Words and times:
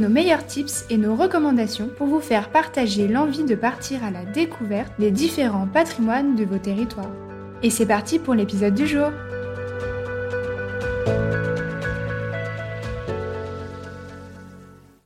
nos 0.00 0.08
meilleurs 0.08 0.46
tips 0.46 0.86
et 0.88 0.96
nos 0.96 1.14
recommandations 1.14 1.88
pour 1.88 2.06
vous 2.06 2.20
faire 2.20 2.50
partager 2.50 3.06
l'envie 3.06 3.44
de 3.44 3.54
partir 3.54 4.02
à 4.02 4.10
la 4.10 4.24
découverte 4.24 4.92
des 4.98 5.10
différents 5.10 5.66
patrimoines 5.66 6.36
de 6.36 6.44
vos 6.44 6.58
territoires. 6.58 7.12
Et 7.62 7.68
c'est 7.68 7.86
parti 7.86 8.18
pour 8.18 8.34
l'épisode 8.34 8.74
du 8.74 8.86
jour 8.86 9.10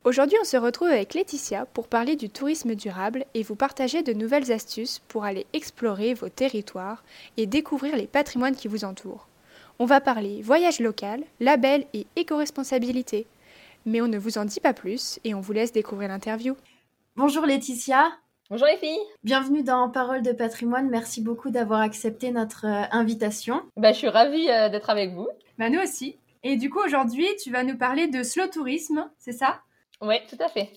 Aujourd'hui, 0.04 0.36
on 0.40 0.44
se 0.44 0.56
retrouve 0.56 0.88
avec 0.88 1.14
Laetitia 1.14 1.66
pour 1.66 1.88
parler 1.88 2.14
du 2.14 2.28
tourisme 2.28 2.76
durable 2.76 3.24
et 3.34 3.42
vous 3.42 3.56
partager 3.56 4.02
de 4.02 4.12
nouvelles 4.12 4.52
astuces 4.52 5.00
pour 5.08 5.24
aller 5.24 5.46
explorer 5.54 6.14
vos 6.14 6.28
territoires 6.28 7.02
et 7.36 7.46
découvrir 7.46 7.96
les 7.96 8.06
patrimoines 8.06 8.54
qui 8.54 8.68
vous 8.68 8.84
entourent. 8.84 9.26
On 9.80 9.86
va 9.86 10.00
parler 10.00 10.40
voyage 10.40 10.78
local, 10.78 11.24
label 11.40 11.84
et 11.94 12.06
éco-responsabilité. 12.14 13.26
Mais 13.86 14.00
on 14.00 14.08
ne 14.08 14.18
vous 14.18 14.38
en 14.38 14.44
dit 14.44 14.60
pas 14.60 14.72
plus 14.72 15.18
et 15.24 15.34
on 15.34 15.40
vous 15.40 15.52
laisse 15.52 15.72
découvrir 15.72 16.08
l'interview. 16.08 16.56
Bonjour 17.16 17.46
Laetitia. 17.46 18.10
Bonjour 18.50 18.66
les 18.66 18.76
filles. 18.76 18.98
Bienvenue 19.22 19.62
dans 19.62 19.88
Parole 19.88 20.22
de 20.22 20.32
patrimoine. 20.32 20.90
Merci 20.90 21.22
beaucoup 21.22 21.50
d'avoir 21.50 21.80
accepté 21.80 22.30
notre 22.30 22.66
euh, 22.66 22.84
invitation. 22.90 23.62
Bah, 23.76 23.92
je 23.92 23.98
suis 23.98 24.08
ravie 24.08 24.50
euh, 24.50 24.68
d'être 24.68 24.90
avec 24.90 25.12
vous. 25.12 25.28
Bah, 25.58 25.70
nous 25.70 25.80
aussi. 25.80 26.18
Et 26.42 26.56
du 26.56 26.68
coup, 26.68 26.80
aujourd'hui, 26.84 27.26
tu 27.42 27.50
vas 27.50 27.64
nous 27.64 27.78
parler 27.78 28.06
de 28.06 28.22
slow 28.22 28.46
tourisme, 28.48 29.10
c'est 29.18 29.32
ça? 29.32 29.60
Oui, 30.02 30.16
tout 30.28 30.36
à 30.40 30.48
fait. 30.48 30.70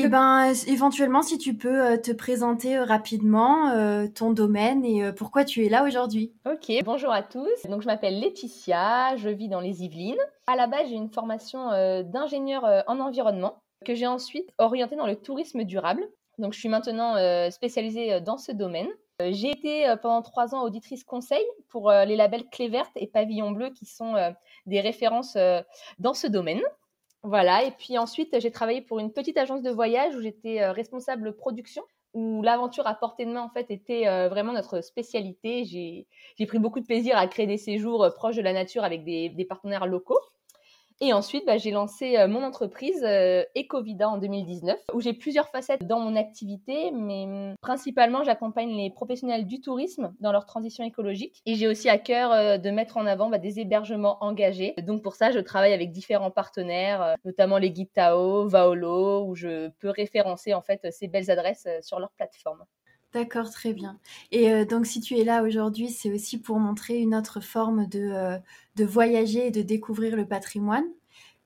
Et 0.00 0.04
eh 0.04 0.08
ben, 0.08 0.52
éventuellement, 0.66 1.20
si 1.20 1.36
tu 1.36 1.54
peux 1.54 1.92
euh, 1.92 1.96
te 1.98 2.10
présenter 2.10 2.78
rapidement 2.78 3.70
ton 4.14 4.30
domaine 4.30 4.82
et 4.84 5.12
pourquoi 5.12 5.44
tu 5.44 5.66
es 5.66 5.68
là 5.68 5.84
aujourd'hui. 5.84 6.32
Ok, 6.50 6.72
bonjour 6.84 7.12
à 7.12 7.22
tous. 7.22 7.66
Donc, 7.68 7.82
je 7.82 7.86
m'appelle 7.86 8.18
Laetitia, 8.18 9.16
je 9.16 9.28
vis 9.28 9.48
dans 9.48 9.60
les 9.60 9.84
Yvelines. 9.84 10.16
À 10.46 10.56
la 10.56 10.66
base, 10.66 10.88
j'ai 10.88 10.94
une 10.94 11.10
formation 11.10 11.68
d'ingénieur 12.04 12.64
en 12.86 12.98
environnement 12.98 13.58
que 13.84 13.94
j'ai 13.94 14.06
ensuite 14.06 14.48
orientée 14.58 14.96
dans 14.96 15.06
le 15.06 15.16
tourisme 15.16 15.64
durable. 15.64 16.02
Donc, 16.38 16.54
je 16.54 16.58
suis 16.58 16.68
maintenant 16.68 17.16
euh, 17.16 17.50
spécialisée 17.50 18.14
euh, 18.14 18.20
dans 18.20 18.38
ce 18.38 18.52
domaine. 18.52 18.88
Euh, 19.20 19.30
j'ai 19.32 19.50
été 19.50 19.94
pendant 20.00 20.22
trois 20.22 20.54
ans 20.54 20.62
auditrice 20.62 21.04
conseil 21.04 21.44
pour 21.68 21.90
les 21.92 22.16
labels 22.16 22.48
Clé 22.50 22.68
verte 22.68 22.92
et 22.96 23.06
Pavillon 23.06 23.50
bleu 23.50 23.70
qui 23.70 23.84
sont 23.84 24.14
des 24.66 24.80
références 24.80 25.36
dans 25.98 26.14
ce 26.14 26.26
domaine. 26.26 26.62
Voilà, 27.22 27.64
et 27.64 27.70
puis 27.72 27.98
ensuite, 27.98 28.38
j'ai 28.40 28.50
travaillé 28.50 28.80
pour 28.80 28.98
une 28.98 29.12
petite 29.12 29.36
agence 29.36 29.62
de 29.62 29.70
voyage 29.70 30.14
où 30.16 30.22
j'étais 30.22 30.66
responsable 30.70 31.36
production, 31.36 31.82
où 32.14 32.42
l'aventure 32.42 32.86
à 32.86 32.94
portée 32.94 33.26
de 33.26 33.30
main, 33.32 33.42
en 33.42 33.50
fait, 33.50 33.70
était 33.70 34.04
vraiment 34.28 34.52
notre 34.54 34.80
spécialité. 34.80 35.64
J'ai 35.64 36.46
pris 36.46 36.58
beaucoup 36.58 36.80
de 36.80 36.86
plaisir 36.86 37.18
à 37.18 37.26
créer 37.26 37.46
des 37.46 37.58
séjours 37.58 38.08
proches 38.14 38.36
de 38.36 38.42
la 38.42 38.54
nature 38.54 38.84
avec 38.84 39.04
des 39.04 39.46
partenaires 39.48 39.86
locaux. 39.86 40.18
Et 41.02 41.14
ensuite, 41.14 41.46
bah, 41.46 41.56
j'ai 41.56 41.70
lancé 41.70 42.18
euh, 42.18 42.28
mon 42.28 42.42
entreprise 42.42 43.02
euh, 43.04 43.42
Ecovida 43.56 44.06
en 44.10 44.18
2019, 44.18 44.78
où 44.92 45.00
j'ai 45.00 45.14
plusieurs 45.14 45.48
facettes 45.48 45.86
dans 45.86 45.98
mon 45.98 46.14
activité, 46.14 46.90
mais 46.90 47.24
hum, 47.24 47.54
principalement, 47.62 48.22
j'accompagne 48.22 48.76
les 48.76 48.90
professionnels 48.90 49.46
du 49.46 49.62
tourisme 49.62 50.12
dans 50.20 50.30
leur 50.30 50.44
transition 50.44 50.84
écologique. 50.84 51.40
Et 51.46 51.54
j'ai 51.54 51.68
aussi 51.68 51.88
à 51.88 51.96
cœur 51.96 52.32
euh, 52.32 52.58
de 52.58 52.70
mettre 52.70 52.98
en 52.98 53.06
avant 53.06 53.30
bah, 53.30 53.38
des 53.38 53.60
hébergements 53.60 54.22
engagés. 54.22 54.74
Donc 54.86 55.02
pour 55.02 55.14
ça, 55.14 55.30
je 55.30 55.38
travaille 55.38 55.72
avec 55.72 55.90
différents 55.90 56.30
partenaires, 56.30 57.16
notamment 57.24 57.56
les 57.56 57.70
guides 57.70 57.92
Tao, 57.94 58.46
Vaolo, 58.46 59.24
où 59.26 59.34
je 59.34 59.68
peux 59.80 59.88
référencer 59.88 60.52
en 60.52 60.60
fait 60.60 60.86
ces 60.92 61.08
belles 61.08 61.30
adresses 61.30 61.66
sur 61.80 61.98
leur 61.98 62.10
plateforme. 62.10 62.64
D'accord, 63.12 63.50
très 63.50 63.72
bien. 63.72 63.98
Et 64.30 64.52
euh, 64.52 64.64
donc, 64.64 64.86
si 64.86 65.00
tu 65.00 65.18
es 65.18 65.24
là 65.24 65.42
aujourd'hui, 65.42 65.88
c'est 65.88 66.12
aussi 66.12 66.40
pour 66.40 66.60
montrer 66.60 66.98
une 66.98 67.14
autre 67.14 67.40
forme 67.40 67.86
de, 67.86 67.98
euh, 67.98 68.38
de 68.76 68.84
voyager 68.84 69.48
et 69.48 69.50
de 69.50 69.62
découvrir 69.62 70.14
le 70.14 70.26
patrimoine. 70.26 70.84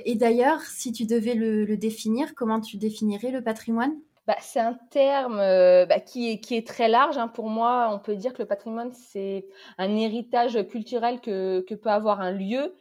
Et 0.04 0.14
d'ailleurs, 0.14 0.60
si 0.60 0.92
tu 0.92 1.06
devais 1.06 1.34
le, 1.34 1.76
définir, 1.78 2.34
comment 2.34 2.60
tu 2.60 2.76
définirais 2.76 3.30
le 3.30 3.42
patrimoine? 3.42 3.94
Bah, 4.26 4.36
C'est 4.40 4.60
un 4.60 4.74
terme 4.90 5.38
euh, 5.38 5.86
bah, 5.86 6.00
qui, 6.00 6.32
est, 6.32 6.40
qui 6.40 6.54
est 6.54 6.66
très 6.66 6.88
large. 6.88 7.16
Hein. 7.16 7.28
Pour 7.28 7.48
moi, 7.48 7.88
on 7.90 7.98
peut 7.98 8.16
dire 8.16 8.34
que 8.34 8.42
le 8.42 8.48
patrimoine, 8.48 8.92
c'est 8.92 9.46
un 9.78 9.96
héritage 9.96 10.66
culturel 10.68 11.20
que, 11.22 11.64
que 11.66 11.74
peut 11.74 11.90
avoir 11.90 12.20
un 12.20 12.32
lieu, 12.32 12.74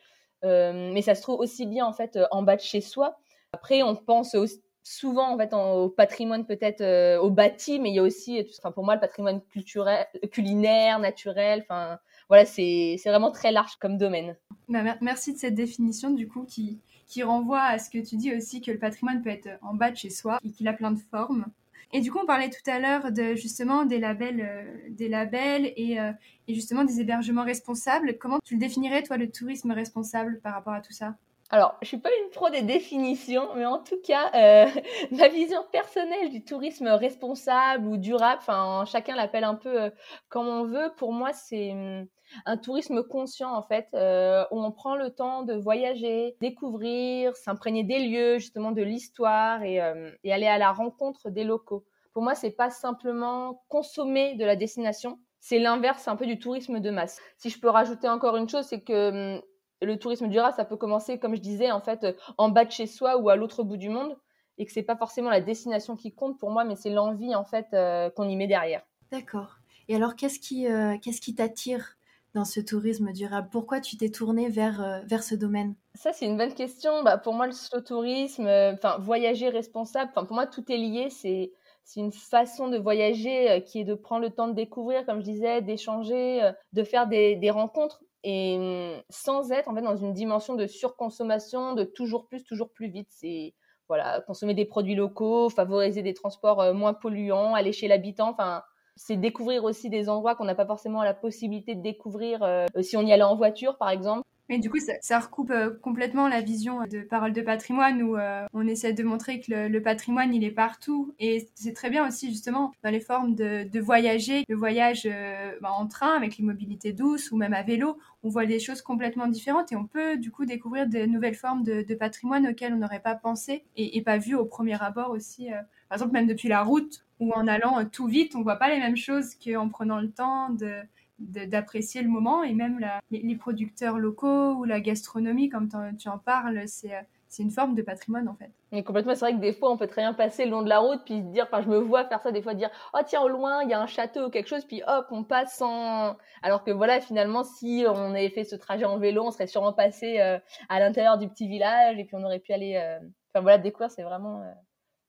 mais 0.43 1.01
ça 1.01 1.15
se 1.15 1.21
trouve 1.21 1.39
aussi 1.39 1.65
bien 1.65 1.85
en 1.85 1.93
fait 1.93 2.19
en 2.31 2.43
bas 2.43 2.57
de 2.57 2.61
chez 2.61 2.81
soi. 2.81 3.17
Après, 3.53 3.81
on 3.81 3.95
pense 3.95 4.35
aussi 4.35 4.62
souvent 4.83 5.33
en 5.33 5.37
fait 5.37 5.53
au 5.53 5.89
patrimoine 5.89 6.45
peut-être 6.45 6.81
euh, 6.81 7.17
au 7.19 7.29
bâti 7.29 7.79
mais 7.79 7.89
il 7.89 7.95
y 7.95 7.99
a 7.99 8.03
aussi 8.03 8.45
enfin 8.59 8.71
pour 8.71 8.83
moi 8.83 8.95
le 8.95 8.99
patrimoine 8.99 9.41
culturel 9.49 10.05
culinaire 10.31 10.99
naturel 10.99 11.61
enfin 11.63 11.99
voilà 12.27 12.45
c'est 12.45 12.99
vraiment 13.05 13.31
très 13.31 13.51
large 13.51 13.77
comme 13.77 13.97
domaine. 13.97 14.35
Bah, 14.67 14.97
merci 15.01 15.33
de 15.33 15.37
cette 15.37 15.55
définition 15.55 16.11
du 16.11 16.27
coup 16.27 16.43
qui 16.43 16.79
qui 17.07 17.23
renvoie 17.23 17.61
à 17.61 17.79
ce 17.79 17.89
que 17.89 17.97
tu 17.97 18.17
dis 18.17 18.35
aussi 18.35 18.61
que 18.61 18.71
le 18.71 18.79
patrimoine 18.79 19.21
peut 19.21 19.29
être 19.29 19.49
en 19.61 19.73
bas 19.73 19.91
de 19.91 19.97
chez 19.97 20.09
soi 20.09 20.39
et 20.43 20.51
qu'il 20.51 20.67
a 20.67 20.73
plein 20.73 20.91
de 20.91 20.99
formes. 21.11 21.45
Et 21.91 22.01
du 22.01 22.11
coup 22.11 22.19
on 22.21 22.25
parlait 22.25 22.49
tout 22.49 22.69
à 22.69 22.79
l'heure 22.79 23.11
de 23.11 23.35
justement 23.35 23.85
des 23.85 23.99
labels 23.99 24.41
euh, 24.41 24.89
des 24.89 25.07
labels 25.07 25.71
et, 25.77 25.99
euh, 25.99 26.11
et 26.47 26.55
justement 26.55 26.83
des 26.83 26.99
hébergements 26.99 27.45
responsables. 27.45 28.17
Comment 28.17 28.39
tu 28.43 28.55
le 28.55 28.59
définirais 28.59 29.03
toi 29.03 29.15
le 29.17 29.31
tourisme 29.31 29.71
responsable 29.71 30.41
par 30.41 30.53
rapport 30.55 30.73
à 30.73 30.81
tout 30.81 30.93
ça? 30.93 31.15
Alors, 31.53 31.77
je 31.83 31.87
suis 31.87 31.99
pas 31.99 32.09
une 32.23 32.31
pro 32.31 32.49
des 32.49 32.63
définitions, 32.63 33.47
mais 33.55 33.67
en 33.67 33.77
tout 33.77 34.01
cas, 34.03 34.31
euh, 34.33 34.65
ma 35.11 35.27
vision 35.27 35.63
personnelle 35.71 36.31
du 36.31 36.43
tourisme 36.43 36.87
responsable 36.87 37.85
ou 37.85 37.97
durable, 37.97 38.39
enfin, 38.41 38.85
chacun 38.87 39.15
l'appelle 39.15 39.43
un 39.43 39.53
peu 39.53 39.83
euh, 39.83 39.89
comme 40.29 40.47
on 40.47 40.63
veut. 40.63 40.91
Pour 40.97 41.13
moi, 41.13 41.31
c'est 41.31 41.73
hum, 41.73 42.07
un 42.47 42.57
tourisme 42.57 43.03
conscient 43.03 43.53
en 43.53 43.61
fait, 43.61 43.87
euh, 43.93 44.43
où 44.49 44.63
on 44.63 44.71
prend 44.71 44.95
le 44.95 45.11
temps 45.11 45.43
de 45.43 45.53
voyager, 45.53 46.35
découvrir, 46.41 47.35
s'imprégner 47.35 47.83
des 47.83 47.99
lieux, 47.99 48.39
justement 48.39 48.71
de 48.71 48.81
l'histoire 48.81 49.61
et, 49.61 49.79
aller 49.79 50.47
à 50.47 50.57
la 50.57 50.71
rencontre 50.71 51.29
des 51.29 51.43
locaux. 51.43 51.85
Pour 52.13 52.23
moi, 52.23 52.33
c'est 52.33 52.55
pas 52.55 52.71
simplement 52.71 53.63
consommer 53.67 54.33
de 54.37 54.43
la 54.43 54.55
destination, 54.55 55.19
c'est 55.39 55.59
l'inverse 55.59 56.07
un 56.07 56.15
peu 56.15 56.25
du 56.25 56.39
tourisme 56.39 56.79
de 56.79 56.89
masse. 56.89 57.21
Si 57.37 57.51
je 57.51 57.59
peux 57.59 57.69
rajouter 57.69 58.09
encore 58.09 58.37
une 58.37 58.49
chose, 58.49 58.65
c'est 58.65 58.81
que 58.81 59.35
hum, 59.35 59.41
le 59.85 59.97
tourisme 59.97 60.27
durable, 60.27 60.55
ça 60.55 60.65
peut 60.65 60.77
commencer, 60.77 61.19
comme 61.19 61.35
je 61.35 61.41
disais, 61.41 61.71
en 61.71 61.81
fait, 61.81 62.03
euh, 62.03 62.13
en 62.37 62.49
bas 62.49 62.65
de 62.65 62.71
chez 62.71 62.87
soi 62.87 63.17
ou 63.17 63.29
à 63.29 63.35
l'autre 63.35 63.63
bout 63.63 63.77
du 63.77 63.89
monde, 63.89 64.17
et 64.57 64.65
que 64.65 64.71
c'est 64.71 64.83
pas 64.83 64.95
forcément 64.95 65.29
la 65.29 65.41
destination 65.41 65.95
qui 65.95 66.13
compte 66.13 66.39
pour 66.39 66.51
moi, 66.51 66.63
mais 66.63 66.75
c'est 66.75 66.89
l'envie 66.89 67.35
en 67.35 67.43
fait 67.43 67.67
euh, 67.73 68.09
qu'on 68.09 68.27
y 68.27 68.35
met 68.35 68.47
derrière. 68.47 68.83
D'accord. 69.11 69.57
Et 69.87 69.95
alors, 69.95 70.15
qu'est-ce 70.15 70.39
qui, 70.39 70.67
euh, 70.67 70.97
qu'est-ce 71.01 71.21
qui 71.21 71.35
t'attire 71.35 71.97
dans 72.33 72.45
ce 72.45 72.59
tourisme 72.59 73.11
durable 73.11 73.49
Pourquoi 73.51 73.79
tu 73.79 73.97
t'es 73.97 74.09
tourné 74.09 74.49
vers, 74.49 75.03
vers 75.05 75.23
ce 75.23 75.35
domaine? 75.35 75.75
Ça, 75.95 76.13
c'est 76.13 76.25
une 76.25 76.37
bonne 76.37 76.53
question. 76.53 77.03
Bah, 77.03 77.17
pour 77.17 77.33
moi, 77.33 77.45
le 77.45 77.51
slow 77.51 77.81
tourisme, 77.81 78.47
enfin, 78.47 78.97
voyager 78.99 79.49
responsable, 79.49 80.11
pour 80.13 80.31
moi, 80.31 80.47
tout 80.47 80.63
est 80.71 80.77
lié. 80.77 81.09
C'est 81.09 81.51
c'est 81.85 81.99
une 81.99 82.13
façon 82.13 82.69
de 82.69 82.77
voyager 82.77 83.61
qui 83.67 83.81
est 83.81 83.83
de 83.83 83.93
prendre 83.93 84.21
le 84.21 84.29
temps 84.29 84.47
de 84.47 84.53
découvrir, 84.53 85.05
comme 85.05 85.19
je 85.19 85.25
disais, 85.25 85.61
d'échanger, 85.61 86.51
de 86.71 86.83
faire 86.83 87.07
des, 87.07 87.35
des 87.35 87.51
rencontres 87.51 88.01
et 88.23 88.57
mmh, 88.57 89.03
sans 89.09 89.51
être 89.51 89.69
en 89.69 89.75
fait 89.75 89.81
dans 89.81 89.97
une 89.97 90.13
dimension 90.13 90.55
de 90.55 90.67
surconsommation, 90.67 91.73
de 91.73 91.83
toujours 91.83 92.27
plus, 92.27 92.43
toujours 92.43 92.71
plus 92.71 92.89
vite. 92.89 93.09
C'est 93.11 93.53
voilà, 93.89 94.21
consommer 94.21 94.53
des 94.53 94.65
produits 94.65 94.95
locaux, 94.95 95.49
favoriser 95.49 96.01
des 96.01 96.13
transports 96.13 96.61
euh, 96.61 96.73
moins 96.73 96.93
polluants, 96.93 97.53
aller 97.53 97.73
chez 97.73 97.87
l'habitant. 97.87 98.29
Enfin, 98.29 98.63
c'est 98.95 99.17
découvrir 99.17 99.63
aussi 99.63 99.89
des 99.89 100.09
endroits 100.09 100.35
qu'on 100.35 100.45
n'a 100.45 100.55
pas 100.55 100.65
forcément 100.65 101.03
la 101.03 101.13
possibilité 101.13 101.75
de 101.75 101.81
découvrir 101.81 102.43
euh, 102.43 102.65
si 102.81 102.95
on 102.95 103.01
y 103.01 103.11
allait 103.11 103.23
en 103.23 103.35
voiture, 103.35 103.77
par 103.77 103.89
exemple. 103.89 104.23
Et 104.53 104.59
du 104.59 104.69
coup, 104.69 104.77
ça, 105.01 105.19
recoupe 105.19 105.49
euh, 105.49 105.71
complètement 105.81 106.27
la 106.27 106.41
vision 106.41 106.85
de 106.85 107.01
Parole 107.01 107.33
de 107.33 107.41
patrimoine 107.41 108.03
où 108.03 108.17
euh, 108.17 108.45
on 108.53 108.67
essaie 108.67 108.93
de 108.93 109.01
montrer 109.01 109.39
que 109.39 109.67
le, 109.67 109.81
patrimoine, 109.81 110.31
il 110.31 110.43
est 110.43 110.51
partout. 110.51 111.15
Et 111.19 111.49
c'est 111.55 111.73
très 111.73 111.89
bien 111.89 112.07
aussi, 112.07 112.29
justement, 112.29 112.71
dans 112.83 112.91
les 112.91 112.99
formes 112.99 113.33
de, 113.33 113.79
voyager, 113.79 114.43
le 114.47 114.55
voyage 114.55 115.07
euh, 115.07 115.53
bah, 115.59 115.71
en 115.71 115.87
train 115.87 116.15
avec 116.15 116.37
l'immobilité 116.37 116.93
douce 116.93 117.31
ou 117.31 117.35
même 117.35 117.55
à 117.55 117.63
vélo, 117.63 117.97
on 118.21 118.29
voit 118.29 118.45
des 118.45 118.59
choses 118.59 118.83
complètement 118.83 119.25
différentes 119.25 119.71
et 119.71 119.75
on 119.75 119.87
peut, 119.87 120.17
du 120.17 120.29
coup, 120.29 120.45
découvrir 120.45 120.87
de 120.87 121.03
nouvelles 121.07 121.33
formes 121.33 121.63
de, 121.63 121.95
patrimoine 121.95 122.45
auxquelles 122.45 122.75
on 122.75 122.77
n'aurait 122.77 122.99
pas 122.99 123.15
pensé 123.15 123.63
et, 123.75 124.01
pas 124.03 124.19
vu 124.19 124.35
au 124.35 124.45
premier 124.45 124.79
abord 124.83 125.09
aussi. 125.09 125.47
par 125.89 125.97
exemple, 125.97 126.13
même 126.13 126.27
depuis 126.27 126.47
la 126.47 126.61
route 126.61 127.05
ou 127.19 127.31
en 127.33 127.47
allant 127.47 127.85
tout 127.85 128.05
vite, 128.05 128.35
on 128.35 128.43
voit 128.43 128.57
pas 128.57 128.69
les 128.69 128.79
mêmes 128.79 128.97
choses 128.97 129.33
qu'en 129.35 129.69
prenant 129.69 129.99
le 129.99 130.11
temps 130.11 130.49
de 130.51 130.75
d'apprécier 131.19 132.01
le 132.01 132.09
moment 132.09 132.43
et 132.43 132.53
même 132.53 132.79
les, 133.11 133.35
producteurs 133.35 133.97
locaux 133.97 134.53
ou 134.53 134.63
la 134.63 134.79
gastronomie, 134.79 135.49
comme 135.49 135.69
tu 135.97 136.09
en 136.09 136.17
parles, 136.17 136.63
c'est 136.67 136.93
c'est 137.33 137.41
une 137.41 137.51
forme 137.51 137.73
de 137.73 137.81
patrimoine 137.81 138.27
en 138.27 138.35
fait. 138.35 138.51
Mais 138.71 138.83
complètement, 138.83 139.15
c'est 139.15 139.21
vrai 139.21 139.33
que 139.33 139.39
des 139.39 139.53
fois 139.53 139.71
on 139.71 139.77
peut 139.77 139.87
très 139.87 140.03
bien 140.03 140.13
passer 140.13 140.45
le 140.45 140.51
long 140.51 140.61
de 140.61 140.69
la 140.69 140.77
route 140.77 141.01
puis 141.03 141.21
dire, 141.21 141.45
enfin 141.45 141.63
je 141.63 141.67
me 141.67 141.77
vois 141.77 142.05
faire 142.05 142.21
ça 142.21 142.31
des 142.31 142.43
fois 142.43 142.53
dire, 142.53 142.69
oh 142.93 142.99
tiens 143.05 143.21
au 143.21 143.27
loin 143.27 143.63
il 143.63 143.69
y 143.69 143.73
a 143.73 143.81
un 143.81 143.87
château 143.87 144.27
ou 144.27 144.29
quelque 144.29 144.47
chose 144.47 144.65
puis 144.65 144.83
hop 144.85 145.07
on 145.09 145.23
passe 145.23 145.55
sans, 145.55 146.15
alors 146.43 146.63
que 146.63 146.69
voilà 146.69 147.01
finalement 147.01 147.43
si 147.43 147.85
on 147.87 148.11
avait 148.11 148.29
fait 148.29 148.43
ce 148.43 148.55
trajet 148.55 148.85
en 148.85 148.99
vélo 148.99 149.23
on 149.25 149.31
serait 149.31 149.47
sûrement 149.47 149.73
passé 149.73 150.19
euh, 150.19 150.37
à 150.69 150.79
l'intérieur 150.79 151.17
du 151.17 151.27
petit 151.27 151.47
village 151.47 151.97
et 151.97 152.03
puis 152.03 152.15
on 152.15 152.23
aurait 152.23 152.39
pu 152.39 152.53
aller, 152.53 152.75
euh, 152.75 152.99
enfin 153.33 153.41
voilà 153.41 153.57
découvrir 153.57 153.89
c'est 153.89 154.03
vraiment 154.03 154.43
euh, 154.43 154.51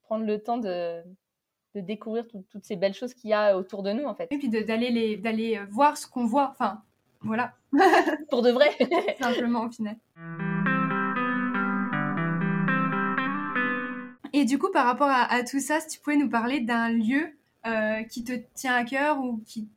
prendre 0.05 0.25
le 0.25 0.43
temps 0.43 0.59
de 0.59 1.03
de 1.75 1.81
découvrir 1.81 2.25
toutes 2.29 2.65
ces 2.65 2.77
belles 2.77 2.95
choses 2.95 3.15
qu'il 3.15 3.31
y 3.31 3.35
a 3.35 3.57
autour 3.57 3.83
de 3.83 3.93
nous 3.93 4.05
en 4.05 4.15
fait. 4.15 4.29
Et 4.31 4.39
puis 4.39 4.49
d'aller 4.49 4.91
les 4.91 5.17
d'aller 5.17 5.61
voir 5.71 5.97
ce 5.97 6.07
qu'on 6.07 6.27
voit, 6.27 6.51
enfin 6.51 6.83
voilà. 7.23 7.55
Pour 8.31 8.43
de 8.43 8.51
vrai. 8.51 8.71
Simplement 9.21 9.65
au 9.65 9.71
final. 9.71 9.97
Et 14.37 14.45
du 14.45 14.59
coup, 14.59 14.71
par 14.73 14.85
rapport 14.85 15.09
à, 15.09 15.45
tout 15.45 15.61
ça, 15.61 15.79
si 15.79 15.87
tu 15.87 16.01
pouvais 16.01 16.17
nous 16.17 16.29
parler 16.29 16.59
d'un 16.59 16.89
lieu 16.89 17.39
euh, 17.67 18.03
qui 18.03 18.25
te 18.25 18.33
tient 18.55 18.75
à 18.75 18.85
cœur 18.85 19.19
ou 19.21 19.41
qui, 19.47 19.71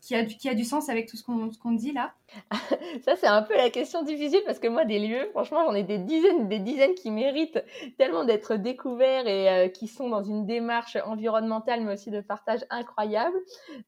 qui, 0.00 0.14
a, 0.14 0.24
qui 0.24 0.48
a 0.48 0.54
du 0.54 0.62
sens 0.62 0.88
avec 0.88 1.08
tout 1.08 1.16
ce 1.16 1.24
qu'on 1.24 1.72
dit 1.72 1.92
là? 1.92 2.12
Ça, 3.02 3.16
c'est 3.16 3.26
un 3.26 3.42
peu 3.42 3.56
la 3.56 3.70
question 3.70 4.04
difficile 4.04 4.40
parce 4.46 4.60
que 4.60 4.68
moi, 4.68 4.84
des 4.84 5.00
lieux, 5.00 5.28
franchement, 5.32 5.64
j'en 5.64 5.74
ai 5.74 5.82
des 5.82 5.98
dizaines, 5.98 6.48
des 6.48 6.60
dizaines 6.60 6.94
qui 6.94 7.10
méritent 7.10 7.60
tellement 7.98 8.24
d'être 8.24 8.54
découverts 8.54 9.26
et 9.26 9.48
euh, 9.48 9.68
qui 9.68 9.88
sont 9.88 10.08
dans 10.08 10.22
une 10.22 10.46
démarche 10.46 10.96
environnementale, 11.06 11.82
mais 11.82 11.94
aussi 11.94 12.12
de 12.12 12.20
partage 12.20 12.64
incroyable. 12.70 13.36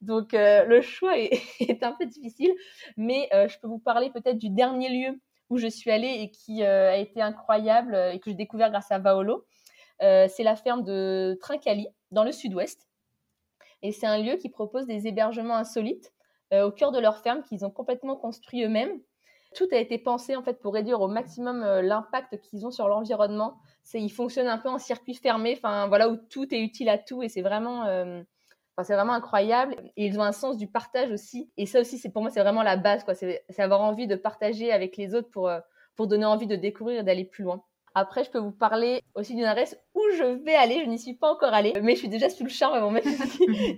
Donc, 0.01 0.35
euh, 0.35 0.65
le 0.65 0.81
choix 0.81 1.17
est, 1.17 1.41
est, 1.61 1.85
un 1.85 1.93
peu 1.93 2.07
difficile, 2.07 2.53
mais 2.97 3.29
je 3.33 3.57
peux 3.61 3.69
vous 3.69 3.79
parler 3.79 4.11
peut-être 4.11 4.39
du 4.39 4.51
dernier 4.51 4.89
lieu 4.89 5.21
où 5.51 5.59
je 5.59 5.69
suis 5.69 5.93
allée 5.93 6.19
et 6.21 6.33
qui 6.33 6.65
a 6.65 6.97
été 6.97 7.23
incroyable 7.23 7.95
et 8.13 8.19
que 8.19 8.29
j'ai 8.31 8.37
découvert 8.37 8.71
grâce 8.71 8.91
à 8.91 8.99
Vaolo. 8.99 9.47
C'est 10.01 10.43
la 10.43 10.57
ferme 10.57 10.83
de 10.83 11.39
Trincali, 11.41 11.87
dans 12.11 12.25
le 12.25 12.33
sud-ouest. 12.33 12.90
Et 13.83 13.93
c'est 13.93 14.07
un 14.07 14.19
lieu 14.19 14.37
qui 14.37 14.49
propose 14.49 14.87
des 14.87 15.07
hébergements 15.07 15.57
insolites 15.57 16.13
euh, 16.53 16.67
au 16.67 16.71
cœur 16.71 16.93
de 16.93 16.99
leur 16.99 17.19
ferme 17.19 17.43
qu'ils 17.43 17.65
ont 17.65 17.71
complètement 17.71 18.17
construit 18.17 18.65
eux-mêmes. 18.65 19.01
Tout 19.55 19.69
a 19.73 19.77
été 19.77 19.99
pensé 19.99 20.37
en 20.37 20.43
fait 20.43 20.61
pour 20.61 20.75
réduire 20.75 21.01
au 21.01 21.09
maximum 21.09 21.63
euh, 21.63 21.83
l'impact 21.83 22.41
qu'ils 22.41 22.67
ont 22.67 22.71
sur 22.71 22.89
l'environnement. 22.89 23.59
C'est, 23.83 24.01
ils 24.01 24.11
fonctionnent 24.11 24.49
un 24.49 24.59
peu 24.59 24.69
en 24.69 24.79
circuit 24.79 25.15
fermé, 25.15 25.55
enfin 25.57 25.89
voilà 25.89 26.09
où 26.09 26.17
tout 26.17 26.53
est 26.55 26.61
utile 26.61 26.89
à 26.89 26.99
tout 26.99 27.23
et 27.23 27.29
c'est 27.29 27.43
vraiment, 27.43 27.87
c'est 28.85 28.95
vraiment 28.95 29.15
incroyable. 29.15 29.75
Et 29.97 30.07
ils 30.07 30.19
ont 30.21 30.23
un 30.23 30.33
sens 30.33 30.57
du 30.59 30.69
partage 30.69 31.11
aussi. 31.11 31.51
Et 31.57 31.67
ça 31.67 31.81
aussi, 31.81 31.99
c'est 31.99 32.11
pour 32.11 32.23
moi, 32.23 32.31
c'est 32.31 32.41
vraiment 32.41 32.63
la 32.63 32.77
base 32.77 33.03
quoi. 33.05 33.15
C'est, 33.15 33.43
avoir 33.59 33.81
envie 33.81 34.07
de 34.07 34.15
partager 34.17 34.71
avec 34.71 34.97
les 34.97 35.15
autres 35.15 35.31
pour 35.31 35.51
pour 35.97 36.07
donner 36.07 36.25
envie 36.25 36.47
de 36.47 36.57
découvrir 36.57 37.01
et 37.01 37.03
d'aller 37.03 37.25
plus 37.25 37.45
loin. 37.45 37.63
Après, 37.95 38.25
je 38.25 38.31
peux 38.31 38.39
vous 38.39 38.53
parler 38.53 39.03
aussi 39.15 39.35
d'une 39.35 39.45
adresse 39.45 39.79
où 39.95 40.01
je 40.17 40.25
vais 40.45 40.55
aller. 40.55 40.83
Je 40.85 40.89
n'y 40.89 40.99
suis 40.99 41.15
pas 41.15 41.33
encore 41.33 41.53
allée, 41.53 41.73
mais 41.83 41.95
je 41.95 42.01
suis 42.01 42.09
déjà 42.09 42.31
sous 42.31 42.45
le 42.45 42.51
charme 42.51 42.75
avant 42.75 42.91
même 42.91 43.03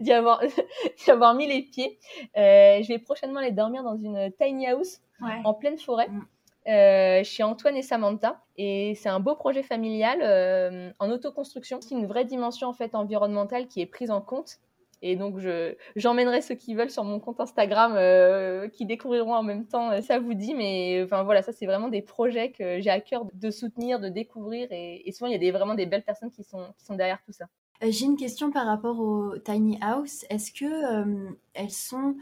d'y 0.00 0.12
avoir, 0.12 0.42
avoir 1.08 1.34
mis 1.34 1.46
les 1.46 1.62
pieds. 1.62 1.98
Euh, 2.36 2.82
je 2.82 2.88
vais 2.88 2.98
prochainement 2.98 3.40
aller 3.40 3.52
dormir 3.52 3.82
dans 3.82 3.96
une 3.96 4.30
tiny 4.38 4.66
house 4.66 5.00
en 5.44 5.54
pleine 5.54 5.78
forêt. 5.78 6.08
Mm. 6.08 6.26
Euh, 6.68 7.24
chez 7.24 7.42
Antoine 7.42 7.76
et 7.76 7.82
Samantha 7.82 8.40
et 8.56 8.94
c'est 8.94 9.08
un 9.08 9.18
beau 9.18 9.34
projet 9.34 9.64
familial 9.64 10.20
euh, 10.22 10.92
en 11.00 11.10
autoconstruction. 11.10 11.80
C'est 11.80 11.96
une 11.96 12.06
vraie 12.06 12.24
dimension 12.24 12.68
en 12.68 12.72
fait 12.72 12.94
environnementale 12.94 13.66
qui 13.66 13.80
est 13.80 13.86
prise 13.86 14.12
en 14.12 14.20
compte 14.20 14.60
et 15.02 15.16
donc, 15.16 15.38
je, 15.40 15.74
j'emmènerai 15.96 16.40
ceux 16.42 16.54
qui 16.54 16.74
veulent 16.74 16.90
sur 16.90 17.02
mon 17.02 17.18
compte 17.18 17.40
Instagram, 17.40 17.94
euh, 17.96 18.68
qui 18.68 18.86
découvriront 18.86 19.34
en 19.34 19.42
même 19.42 19.66
temps, 19.66 19.90
euh, 19.90 20.00
ça 20.00 20.20
vous 20.20 20.34
dit. 20.34 20.54
Mais 20.54 21.02
enfin, 21.04 21.24
voilà, 21.24 21.42
ça, 21.42 21.52
c'est 21.52 21.66
vraiment 21.66 21.88
des 21.88 22.02
projets 22.02 22.52
que 22.52 22.80
j'ai 22.80 22.90
à 22.90 23.00
cœur 23.00 23.26
de 23.34 23.50
soutenir, 23.50 23.98
de 23.98 24.08
découvrir. 24.08 24.68
Et, 24.70 25.10
souvent, 25.12 25.26
il 25.26 25.32
y 25.32 25.36
a 25.36 25.38
des, 25.38 25.50
vraiment 25.50 25.74
des 25.74 25.86
belles 25.86 26.04
personnes 26.04 26.30
qui 26.30 26.44
sont, 26.44 26.72
qui 26.78 26.84
sont 26.84 26.94
derrière 26.94 27.20
tout 27.26 27.32
ça. 27.32 27.46
Euh, 27.82 27.88
j'ai 27.90 28.04
une 28.04 28.16
question 28.16 28.52
par 28.52 28.64
rapport 28.64 29.00
aux 29.00 29.36
tiny 29.38 29.76
house. 29.82 30.24
Est-ce 30.30 30.52
que 30.52 31.34
elles 31.54 31.70
sont 31.70 32.16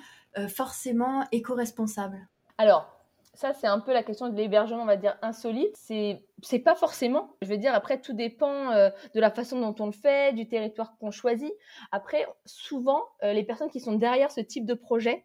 forcément 0.49 1.25
éco-responsables? 1.33 2.27
Alors, 2.57 3.00
ça, 3.35 3.53
c'est 3.55 3.67
un 3.67 3.79
peu 3.79 3.93
la 3.93 4.03
question 4.03 4.29
de 4.29 4.37
l'hébergement, 4.37 4.83
on 4.83 4.87
va 4.87 4.97
dire, 4.97 5.17
insolite. 5.23 5.75
C'est, 5.77 6.25
c'est 6.43 6.59
pas 6.59 6.75
forcément. 6.75 7.37
Je 7.43 7.49
veux 7.49 7.59
dire, 7.59 7.75
après, 7.75 8.01
tout 8.01 8.13
dépend 8.13 8.73
euh, 8.73 8.91
de 9.15 9.21
la 9.21 9.31
façon 9.31 9.61
dont 9.61 9.75
on 9.79 9.87
le 9.87 9.93
fait, 9.93 10.35
du 10.35 10.49
territoire 10.49 10.97
qu'on 10.99 11.11
choisit. 11.11 11.53
Après, 11.93 12.27
souvent, 12.45 13.05
euh, 13.23 13.33
les 13.33 13.45
personnes 13.45 13.71
qui 13.71 13.81
sont 13.81 13.95
derrière 13.95 14.33
ce 14.33 14.41
type 14.41 14.67
de 14.67 14.75
projet 14.75 15.25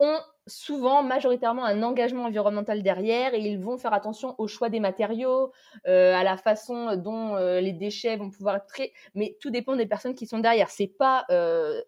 ont 0.00 0.18
souvent, 0.46 1.02
majoritairement, 1.02 1.64
un 1.64 1.82
engagement 1.82 2.24
environnemental 2.24 2.82
derrière 2.82 3.34
et 3.34 3.40
ils 3.40 3.58
vont 3.58 3.78
faire 3.78 3.92
attention 3.92 4.34
au 4.38 4.46
choix 4.46 4.68
des 4.68 4.80
matériaux, 4.80 5.52
euh, 5.86 6.14
à 6.14 6.24
la 6.24 6.36
façon 6.36 6.96
dont 6.96 7.36
les 7.36 7.72
déchets 7.72 8.16
vont 8.16 8.30
pouvoir 8.30 8.56
être 8.56 8.66
traités. 8.66 8.92
Mais 9.14 9.36
tout 9.40 9.50
dépend 9.50 9.76
des 9.76 9.86
personnes 9.86 10.14
qui 10.14 10.26
sont 10.26 10.38
derrière. 10.38 10.70
C'est 10.70 10.86
pas 10.86 11.26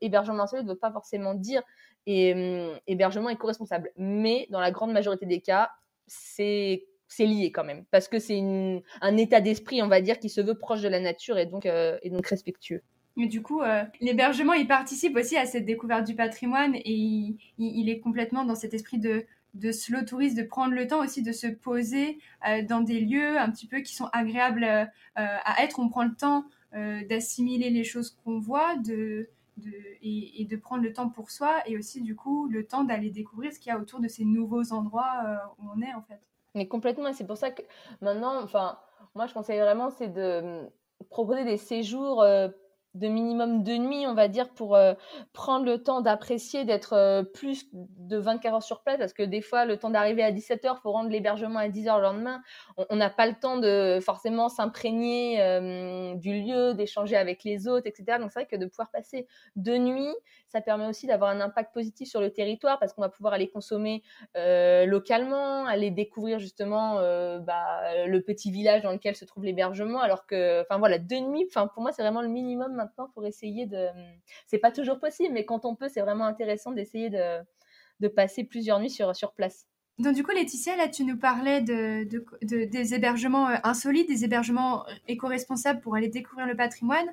hébergement 0.01 0.43
insolite 0.43 0.67
ne 0.67 0.73
veut 0.73 0.79
pas 0.79 0.93
forcément 0.93 1.35
dire 1.35 1.63
et 2.09 2.33
hum, 2.33 2.79
hébergement 2.87 3.29
éco-responsable. 3.29 3.93
Mais 3.97 4.47
dans 4.51 4.61
la 4.61 4.71
grande 4.71 4.93
majorité 4.93 5.27
des 5.27 5.41
cas, 5.41 5.71
c'est 6.07 6.87
c'est 7.07 7.27
lié 7.27 7.53
quand 7.53 7.65
même 7.65 7.85
parce 7.91 8.07
que 8.09 8.19
c'est 8.19 8.39
un 9.01 9.17
état 9.17 9.41
d'esprit, 9.41 9.83
on 9.83 9.89
va 9.89 10.01
dire, 10.01 10.19
qui 10.19 10.29
se 10.29 10.41
veut 10.41 10.59
proche 10.59 10.83
de 10.83 10.89
la 10.89 11.01
nature 11.01 11.39
et 11.39 11.47
donc 11.47 11.67
euh, 11.67 11.99
et 12.03 12.11
donc 12.11 12.27
respectueux. 12.27 12.83
Mais 13.19 13.27
du 13.27 13.43
coup, 13.43 13.61
euh, 13.61 13.85
l'hébergement, 14.01 14.55
il 14.55 14.67
participe 14.67 15.17
aussi 15.17 15.37
à 15.37 15.45
cette 15.45 15.67
découverte 15.67 16.07
du 16.07 16.15
patrimoine 16.15 16.75
et 16.77 17.37
il, 17.59 17.89
est 17.91 18.01
complètement 18.01 18.47
dans 18.47 18.55
cet 18.55 18.73
esprit 18.73 18.99
de, 18.99 19.27
slow 19.73 20.03
tourisme, 20.07 20.37
de 20.37 20.45
prendre 20.45 20.73
le 20.73 20.87
temps 20.87 21.05
aussi 21.05 21.23
de 21.23 21.33
se 21.33 21.49
poser 21.49 22.19
euh, 22.49 22.63
dans 22.63 22.81
des 22.81 23.01
lieux 23.01 23.37
un 23.39 23.51
petit 23.51 23.67
peu 23.67 23.81
qui 23.81 23.95
sont 23.95 24.09
agréables 24.13 24.65
à 25.17 25.63
être. 25.63 25.79
On 25.79 25.91
prend 25.91 26.05
le 26.05 26.15
temps 26.15 26.47
d'assimiler 26.73 27.71
les 27.71 27.85
choses 27.85 28.17
qu'on 28.25 28.39
voit, 28.39 28.77
de, 28.77 29.29
et, 30.03 30.47
de 30.49 30.57
prendre 30.57 30.83
le 30.83 30.93
temps 30.93 31.09
pour 31.09 31.31
soi 31.31 31.61
et 31.67 31.77
aussi 31.77 32.01
du 32.03 32.15
coup 32.15 32.49
le 32.49 32.67
temps 32.67 32.85
d'aller 32.85 33.11
découvrir 33.11 33.53
ce 33.53 33.59
qu'il 33.59 33.71
y 33.73 33.75
a 33.75 33.79
autour 33.79 34.01
de 34.01 34.09
ces 34.09 34.25
nouveaux 34.25 34.73
endroits 34.73 35.23
euh, 35.27 35.37
où 35.59 35.69
on 35.75 35.83
est 35.83 35.95
en 35.95 36.03
fait. 36.03 36.21
Mais 36.55 36.67
complètement, 36.67 37.09
et 37.09 37.13
c'est 37.13 37.27
pour 37.27 37.37
ça 37.37 37.51
que 37.51 37.63
maintenant, 38.01 38.43
enfin, 38.43 38.79
moi 39.15 39.27
je 39.27 39.35
conseille 39.35 39.61
vraiment 39.61 39.91
c'est 39.91 40.09
de 40.09 40.41
hum, 40.63 40.71
proposer 41.11 41.45
des 41.45 41.57
séjours 41.57 42.23
euh, 42.23 42.49
de 42.95 43.09
minimum 43.09 43.63
deux 43.63 43.77
nuits, 43.77 44.07
on 44.07 44.15
va 44.15 44.29
dire, 44.29 44.49
pour 44.51 44.75
euh, 44.75 44.95
prendre 45.33 45.65
le 45.65 45.83
temps 45.83 46.01
d'apprécier, 46.01 46.65
d'être 46.65 46.95
euh, 46.95 47.23
plus 47.23 47.67
de 47.73 48.17
24 48.17 48.55
heures 48.55 48.63
sur 48.63 48.83
place, 48.83 48.99
parce 48.99 49.13
que 49.13 49.23
des 49.23 49.41
fois, 49.41 49.65
le 49.65 49.77
temps 49.77 49.91
d'arriver 49.91 50.23
à 50.23 50.33
17 50.33 50.65
heures, 50.65 50.79
faut 50.81 50.93
rendre 50.93 51.11
l'hébergement 51.11 51.59
à 51.59 51.69
10 51.69 51.89
heures 51.89 51.99
le 51.99 52.05
lendemain. 52.05 52.43
On 52.91 52.97
n'a 52.97 53.11
pas 53.11 53.27
le 53.27 53.35
temps 53.35 53.59
de 53.59 53.99
forcément 54.03 54.49
s'imprégner 54.49 55.41
euh, 55.41 56.15
du 56.15 56.41
lieu, 56.41 56.75
d'échanger 56.75 57.17
avec 57.17 57.45
les 57.45 57.69
autres, 57.69 57.87
etc. 57.87 58.19
Donc 58.19 58.31
c'est 58.33 58.41
vrai 58.41 58.47
que 58.47 58.57
de 58.57 58.67
pouvoir 58.67 58.91
passer 58.91 59.27
deux 59.57 59.79
nuits, 59.79 60.15
ça 60.49 60.61
permet 60.61 60.87
aussi 60.87 61.07
d'avoir 61.07 61.31
un 61.31 61.41
impact 61.41 61.73
positif 61.73 62.09
sur 62.09 62.21
le 62.21 62.31
territoire, 62.33 62.79
parce 62.79 62.93
qu'on 62.93 63.03
va 63.03 63.09
pouvoir 63.09 63.35
aller 63.35 63.49
consommer 63.49 64.03
localement, 64.35 65.67
aller 65.67 65.91
découvrir 65.91 66.39
justement 66.39 66.95
bah, 67.41 68.07
le 68.07 68.21
petit 68.21 68.51
village 68.51 68.83
dans 68.83 68.93
lequel 68.93 69.15
se 69.15 69.25
trouve 69.25 69.45
l'hébergement, 69.45 70.01
alors 70.01 70.27
que, 70.27 70.63
enfin 70.63 70.79
voilà, 70.79 70.99
deux 70.99 71.21
nuits, 71.21 71.47
enfin 71.49 71.67
pour 71.67 71.83
moi, 71.83 71.93
c'est 71.93 72.03
vraiment 72.03 72.23
le 72.23 72.29
minimum 72.29 72.75
maintenant 72.75 73.09
pour 73.15 73.27
essayer 73.27 73.67
de. 73.67 73.87
C'est 74.47 74.59
pas 74.59 74.73
toujours 74.73 74.99
possible, 74.99 75.33
mais 75.35 75.45
quand 75.45 75.65
on 75.65 75.75
peut, 75.75 75.89
c'est 75.89 76.01
vraiment 76.01 76.25
intéressant 76.25 76.73
d'essayer 76.73 77.11
de, 77.11 77.39
de 78.01 78.09
passer 78.09 78.45
plusieurs 78.45 78.81
nuits 78.81 78.91
sur, 78.91 79.15
sur 79.15 79.33
place. 79.33 79.67
Donc 79.99 80.15
du 80.15 80.23
coup, 80.23 80.31
Laetitia, 80.31 80.77
là, 80.77 80.89
tu 80.89 81.03
nous 81.05 81.19
parlais 81.19 81.61
de, 81.61 82.07
des 82.43 82.95
hébergements 82.95 83.49
euh, 83.49 83.57
insolites, 83.65 84.09
des 84.09 84.25
hébergements 84.25 84.85
éco-responsables 85.09 85.81
pour 85.81 85.97
aller 85.97 86.09
découvrir 86.09 86.47
le 86.47 86.57
patrimoine. 86.57 87.09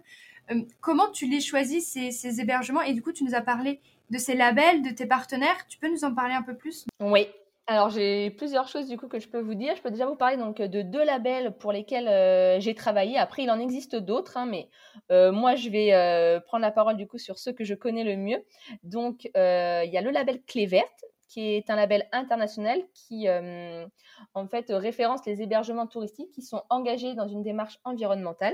Euh, 0.52 0.62
comment 0.82 1.10
tu 1.12 1.28
les 1.28 1.42
choisis, 1.42 1.86
ces, 1.88 2.40
hébergements? 2.40 2.82
Et 2.82 2.94
du 2.94 3.02
coup, 3.02 3.12
tu 3.12 3.24
nous 3.24 3.36
as 3.36 3.42
parlé 3.42 3.80
de 4.10 4.18
ces 4.18 4.36
labels, 4.36 4.82
de 4.82 4.90
tes 4.92 5.06
partenaires. 5.06 5.66
Tu 5.68 5.78
peux 5.78 5.90
nous 5.90 6.04
en 6.04 6.14
parler 6.14 6.34
un 6.34 6.44
peu 6.44 6.56
plus? 6.56 6.86
Oui, 7.00 7.28
alors 7.66 7.90
j'ai 7.90 8.30
plusieurs 8.30 8.68
choses 8.68 8.88
du 8.88 8.98
coup 8.98 9.08
que 9.08 9.20
je 9.20 9.28
peux 9.28 9.40
vous 9.40 9.56
dire. 9.56 9.76
Je 9.76 9.82
peux 9.82 9.90
déjà 9.90 10.06
vous 10.06 10.16
parler 10.16 10.38
donc 10.38 10.62
de 10.62 10.82
deux 10.84 11.04
labels 11.04 11.56
pour 11.58 11.72
lesquels 11.72 12.08
euh, 12.08 12.60
j'ai 12.60 12.76
travaillé. 12.76 13.18
Après 13.18 13.44
il 13.44 13.50
en 13.50 13.60
existe 13.60 13.96
d'autres, 13.96 14.38
hein, 14.38 14.46
mais 14.46 14.70
euh, 15.12 15.32
moi 15.32 15.56
je 15.56 15.70
vais 15.70 16.40
prendre 16.46 16.62
la 16.62 16.72
parole 16.72 16.98
du 16.98 17.08
coup 17.08 17.18
sur 17.18 17.40
ceux 17.40 17.52
que 17.52 17.64
je 17.64 17.74
connais 17.74 18.04
le 18.04 18.16
mieux. 18.16 18.44
Donc 18.84 19.26
il 19.26 19.32
y 19.34 19.98
a 19.98 20.02
le 20.02 20.12
label 20.12 20.42
Clé 20.44 20.68
verte 20.68 21.06
qui 21.28 21.56
est 21.56 21.72
un 21.72 21.76
label 21.76 22.08
international 22.12 22.80
qui 22.94 23.28
en 23.28 24.48
fait 24.48 24.68
référence 24.70 25.26
les 25.26 25.42
hébergements 25.42 25.88
touristiques 25.88 26.32
qui 26.32 26.44
sont 26.44 26.62
engagés 26.70 27.16
dans 27.16 27.28
une 27.28 27.42
démarche 27.42 27.80
environnementale. 27.84 28.54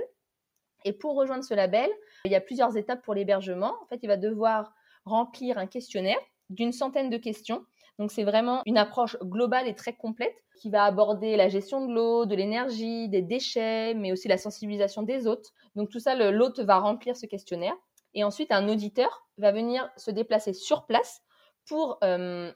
Et 0.86 0.94
pour 0.94 1.16
rejoindre 1.16 1.44
ce 1.44 1.54
label, 1.54 1.90
il 2.26 2.32
y 2.32 2.36
a 2.36 2.42
plusieurs 2.42 2.78
étapes 2.78 3.04
pour 3.04 3.14
l'hébergement. 3.14 3.74
En 3.82 3.86
fait, 3.88 4.00
il 4.04 4.08
va 4.08 4.18
devoir 4.18 4.74
remplir 5.06 5.58
un 5.58 5.68
questionnaire 5.68 6.20
d'une 6.50 6.72
centaine 6.72 7.10
de 7.10 7.18
questions 7.18 7.66
donc 8.02 8.12
c'est 8.12 8.24
vraiment 8.24 8.64
une 8.66 8.80
approche 8.80 9.16
globale 9.22 9.68
et 9.68 9.76
très 9.76 9.94
complète 9.94 10.36
qui 10.60 10.72
va 10.72 10.86
aborder 10.86 11.36
la 11.36 11.50
gestion 11.50 11.86
de 11.86 11.94
l'eau, 11.94 12.26
de 12.26 12.36
l'énergie, 12.36 13.08
des 13.10 13.22
déchets, 13.22 13.94
mais 13.94 14.12
aussi 14.12 14.28
la 14.28 14.40
sensibilisation 14.40 15.04
des 15.04 15.28
hôtes. 15.28 15.52
Donc 15.76 15.90
tout 15.90 16.00
ça, 16.00 16.16
l'hôte 16.16 16.60
va 16.62 16.80
remplir 16.80 17.16
ce 17.16 17.28
questionnaire. 17.28 17.76
Et 18.16 18.24
ensuite, 18.24 18.52
un 18.52 18.68
auditeur 18.68 19.28
va 19.38 19.52
venir 19.52 19.88
se 19.98 20.10
déplacer 20.10 20.54
sur 20.54 20.88
place 20.88 21.22
pour 21.68 22.00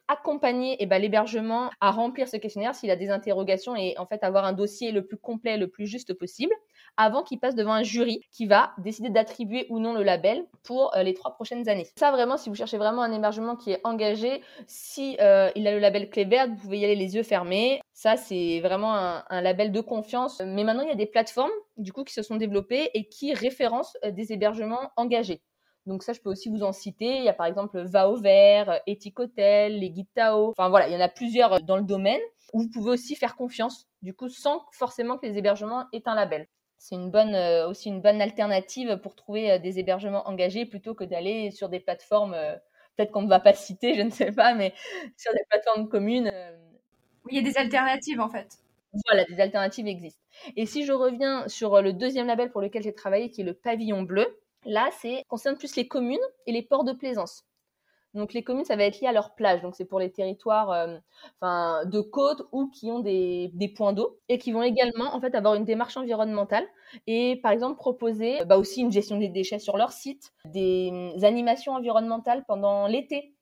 accompagner 0.08 0.78
eh 0.80 0.88
ben, 0.88 0.98
l'hébergement 0.98 1.70
à 1.80 1.92
remplir 1.92 2.28
ce 2.28 2.38
questionnaire 2.38 2.74
s'il 2.74 2.90
a 2.90 2.96
des 2.96 3.12
interrogations 3.12 3.76
et 3.76 3.96
en 4.00 4.08
fait 4.08 4.24
avoir 4.24 4.46
un 4.46 4.54
dossier 4.54 4.92
le 4.92 5.06
plus 5.06 5.18
complet, 5.18 5.58
le 5.58 5.70
plus 5.70 5.86
juste 5.86 6.16
possible 6.16 6.54
avant 6.98 7.24
qu'il 7.24 7.40
passe 7.40 7.56
devant 7.56 7.74
un 7.74 7.84
jury 7.84 8.22
qui 8.32 8.46
va 8.46 8.74
décider 8.78 9.10
d'attribuer 9.10 9.68
ou 9.70 9.80
non 9.80 9.94
le 9.94 10.04
label 10.04 10.46
pour 10.64 10.94
les 11.02 11.14
trois 11.14 11.34
prochaines 11.34 11.68
années. 11.70 11.88
Ça 11.98 12.12
vraiment, 12.12 12.38
si 12.38 12.50
vous 12.50 12.56
cherchez 12.56 12.78
vraiment 12.78 13.02
un 13.02 13.12
hébergement 13.12 13.56
qui 13.56 13.72
est 13.72 13.82
engagé, 13.84 14.42
si 14.68 15.14
il 15.14 15.20
a 15.20 15.52
le 15.54 15.80
label 15.80 16.10
clé 16.10 16.26
verte, 16.26 16.50
vous 16.50 16.58
pouvez 16.58 16.80
y 16.80 16.86
aller 16.86 16.96
les 16.96 17.16
yeux 17.16 17.24
fermés. 17.24 17.82
Ça, 17.94 18.18
c'est 18.18 18.60
vraiment 18.62 18.94
un, 18.94 19.42
label 19.42 19.72
de 19.72 19.82
confiance. 19.82 20.42
Mais 20.46 20.64
maintenant, 20.64 20.84
il 20.84 20.90
y 20.90 20.92
a 20.92 20.96
des 20.96 21.06
plateformes 21.06 21.52
du 21.78 21.92
coup 21.92 22.04
qui 22.04 22.14
se 22.14 22.24
sont 22.24 22.36
développées 22.36 22.90
et 22.94 23.08
qui 23.08 23.34
référencent 23.34 23.98
des 24.04 24.32
hébergements 24.34 24.92
engagés. 24.96 25.42
Donc 25.86 26.02
ça, 26.02 26.14
je 26.14 26.20
peux 26.20 26.30
aussi 26.30 26.50
vous 26.50 26.64
en 26.64 26.72
citer. 26.72 27.18
Il 27.18 27.24
y 27.24 27.30
a 27.30 27.34
par 27.34 27.46
exemple 27.46 27.80
Va 27.84 28.10
au 28.10 28.16
vert, 28.16 28.80
Ethic 28.88 29.20
Hotel, 29.20 29.80
les 29.80 29.92
guides 29.92 30.12
Tao. 30.16 30.50
Enfin 30.50 30.70
voilà, 30.70 30.88
il 30.88 30.94
y 30.94 30.98
en 30.98 31.02
a 31.02 31.10
plusieurs 31.10 31.54
euh, 31.54 31.60
dans 31.60 31.78
le 31.78 31.84
domaine 31.84 32.22
où 32.54 32.62
vous 32.62 32.70
pouvez 32.70 32.92
aussi 32.92 33.16
faire 33.16 33.36
confiance, 33.36 33.86
du 34.02 34.14
coup, 34.14 34.30
sans 34.30 34.66
forcément 34.72 35.18
que 35.18 35.26
les 35.26 35.38
hébergements 35.38 35.86
aient 35.94 36.04
un 36.06 36.16
label. 36.16 36.48
C'est 36.78 36.96
une 36.96 37.10
bonne, 37.10 37.36
euh, 37.36 37.68
aussi 37.68 37.90
une 37.90 38.02
bonne 38.02 38.22
alternative 38.22 38.98
pour 39.02 39.16
trouver 39.16 39.52
euh, 39.52 39.60
des 39.60 39.80
hébergements 39.80 40.28
engagés 40.28 40.66
plutôt 40.66 40.94
que 40.94 41.04
d'aller 41.04 41.52
sur 41.52 41.70
des 41.70 41.80
plateformes, 41.80 42.36
peut-être 42.96 43.12
qu'on 43.12 43.24
ne 43.24 43.30
va 43.30 43.40
pas 43.40 43.54
citer, 43.54 43.96
je 43.96 44.02
ne 44.02 44.12
sais 44.12 44.32
pas, 44.32 44.54
mais 44.54 44.74
sur 45.18 45.32
des 45.34 45.44
plateformes 45.50 45.90
communes. 45.90 46.32
Oui, 47.26 47.32
il 47.32 47.36
y 47.38 47.40
a 47.40 47.50
des 47.50 47.58
alternatives 47.58 48.20
en 48.22 48.30
fait. 48.30 48.58
Voilà, 49.08 49.26
des 49.26 49.42
alternatives 49.42 49.88
existent. 49.88 50.22
Et 50.56 50.66
si 50.66 50.86
je 50.86 50.94
reviens 50.94 51.48
sur 51.50 51.82
le 51.82 51.92
deuxième 51.92 52.28
label 52.28 52.50
pour 52.50 52.62
lequel 52.62 52.82
j'ai 52.84 52.94
travaillé, 52.94 53.30
qui 53.30 53.42
est 53.42 53.46
le 53.46 53.54
pavillon 53.54 54.04
bleu, 54.04 54.40
Là, 54.66 54.90
c'est 55.00 55.24
concerne 55.28 55.58
plus 55.58 55.76
les 55.76 55.88
communes 55.88 56.18
et 56.48 56.52
les 56.52 56.64
ports 56.64 56.84
de 56.84 56.92
plaisance. 56.92 57.46
Donc 58.16 58.34
les 58.34 58.44
communes, 58.44 58.66
ça 58.66 58.76
va 58.76 58.84
être 58.84 59.00
lié 59.00 59.08
à 59.08 59.12
leur 59.12 59.36
plage. 59.36 59.62
Donc 59.62 59.76
c'est 59.76 59.86
pour 59.86 60.00
les 60.00 60.12
territoires 60.12 60.72
euh, 60.72 61.86
de 61.86 62.02
côte 62.02 62.44
ou 62.52 62.68
qui 62.70 62.90
ont 62.92 63.00
des, 63.00 63.52
points 63.76 63.94
d'eau 63.94 64.20
et 64.30 64.38
qui 64.38 64.52
vont 64.52 64.64
également 64.64 65.14
en 65.14 65.22
fait 65.22 65.36
avoir 65.36 65.56
une 65.56 65.66
démarche 65.66 65.98
environnementale 65.98 66.66
et 67.08 67.40
par 67.44 67.52
exemple 67.52 67.78
proposer 67.78 68.44
bah, 68.46 68.58
aussi 68.58 68.82
une 68.82 68.92
gestion 68.92 69.18
des 69.18 69.30
déchets 69.30 69.60
sur 69.60 69.78
leur 69.78 69.92
site, 69.92 70.34
des 70.46 70.90
hum, 70.92 71.24
animations 71.24 71.74
environnementales 71.74 72.46
pendant 72.48 72.88
l'été 72.88 73.36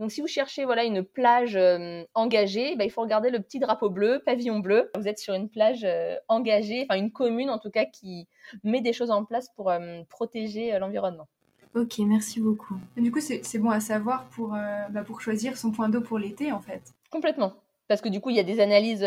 donc, 0.00 0.10
si 0.10 0.20
vous 0.20 0.26
cherchez 0.26 0.64
voilà 0.64 0.84
une 0.84 1.04
plage 1.04 1.56
euh, 1.56 2.02
engagée, 2.14 2.74
bah, 2.76 2.84
il 2.84 2.90
faut 2.90 3.00
regarder 3.00 3.30
le 3.30 3.40
petit 3.40 3.60
drapeau 3.60 3.90
bleu, 3.90 4.22
pavillon 4.26 4.58
bleu. 4.58 4.90
Vous 4.96 5.06
êtes 5.06 5.18
sur 5.18 5.34
une 5.34 5.48
plage 5.48 5.84
euh, 5.84 6.16
engagée, 6.28 6.86
enfin 6.88 6.98
une 6.98 7.12
commune 7.12 7.48
en 7.50 7.58
tout 7.58 7.70
cas 7.70 7.84
qui 7.84 8.28
met 8.64 8.80
des 8.80 8.92
choses 8.92 9.10
en 9.10 9.24
place 9.24 9.48
pour 9.54 9.70
euh, 9.70 10.02
protéger 10.10 10.76
l'environnement. 10.78 11.28
Ok, 11.74 11.98
merci 12.00 12.40
beaucoup. 12.40 12.76
du 12.96 13.10
coup, 13.10 13.20
c'est 13.20 13.58
bon 13.58 13.70
à 13.70 13.80
savoir 13.80 14.24
pour, 14.26 14.50
bah, 14.90 15.02
pour 15.04 15.20
choisir 15.20 15.56
son 15.56 15.72
point 15.72 15.88
d'eau 15.88 16.00
pour 16.00 16.18
l'été 16.18 16.52
en 16.52 16.60
fait. 16.60 16.94
Complètement. 17.10 17.54
Parce 17.88 18.00
que 18.00 18.08
du 18.08 18.20
coup, 18.20 18.30
il 18.30 18.36
y 18.36 18.40
a 18.40 18.44
des 18.44 18.60
analyses 18.60 19.04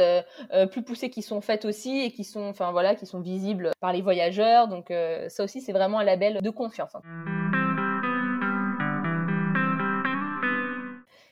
plus 0.71 0.83
poussées 0.83 1.09
qui 1.09 1.21
sont 1.21 1.41
faites 1.41 1.65
aussi 1.65 2.01
et 2.01 2.11
qui 2.11 2.23
sont, 2.23 2.43
enfin 2.43 2.71
voilà, 2.71 2.95
qui 2.95 3.05
sont 3.05 3.21
visibles 3.21 3.71
par 3.79 3.93
les 3.93 4.01
voyageurs. 4.01 4.67
Donc 4.67 4.91
ça 5.29 5.43
aussi, 5.43 5.61
c'est 5.61 5.73
vraiment 5.73 5.99
un 5.99 6.03
label 6.03 6.41
de 6.41 6.49
confiance. 6.49 6.93
Hein. 6.95 7.01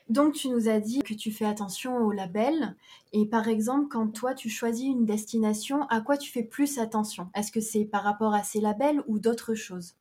Donc, 0.08 0.34
tu 0.34 0.48
nous 0.48 0.68
as 0.68 0.78
dit 0.78 1.02
que 1.02 1.14
tu 1.14 1.32
fais 1.32 1.44
attention 1.44 1.98
aux 1.98 2.12
labels. 2.12 2.76
Et 3.12 3.26
par 3.26 3.48
exemple, 3.48 3.88
quand 3.90 4.06
toi, 4.08 4.34
tu 4.34 4.48
choisis 4.48 4.86
une 4.86 5.04
destination, 5.04 5.82
à 5.88 6.00
quoi 6.00 6.16
tu 6.16 6.30
fais 6.30 6.44
plus 6.44 6.78
attention? 6.78 7.28
Est-ce 7.34 7.50
que 7.50 7.60
c'est 7.60 7.84
par 7.84 8.04
rapport 8.04 8.32
à 8.32 8.42
ces 8.42 8.60
labels 8.60 9.02
ou 9.08 9.18
d'autres 9.18 9.54
choses? 9.54 9.94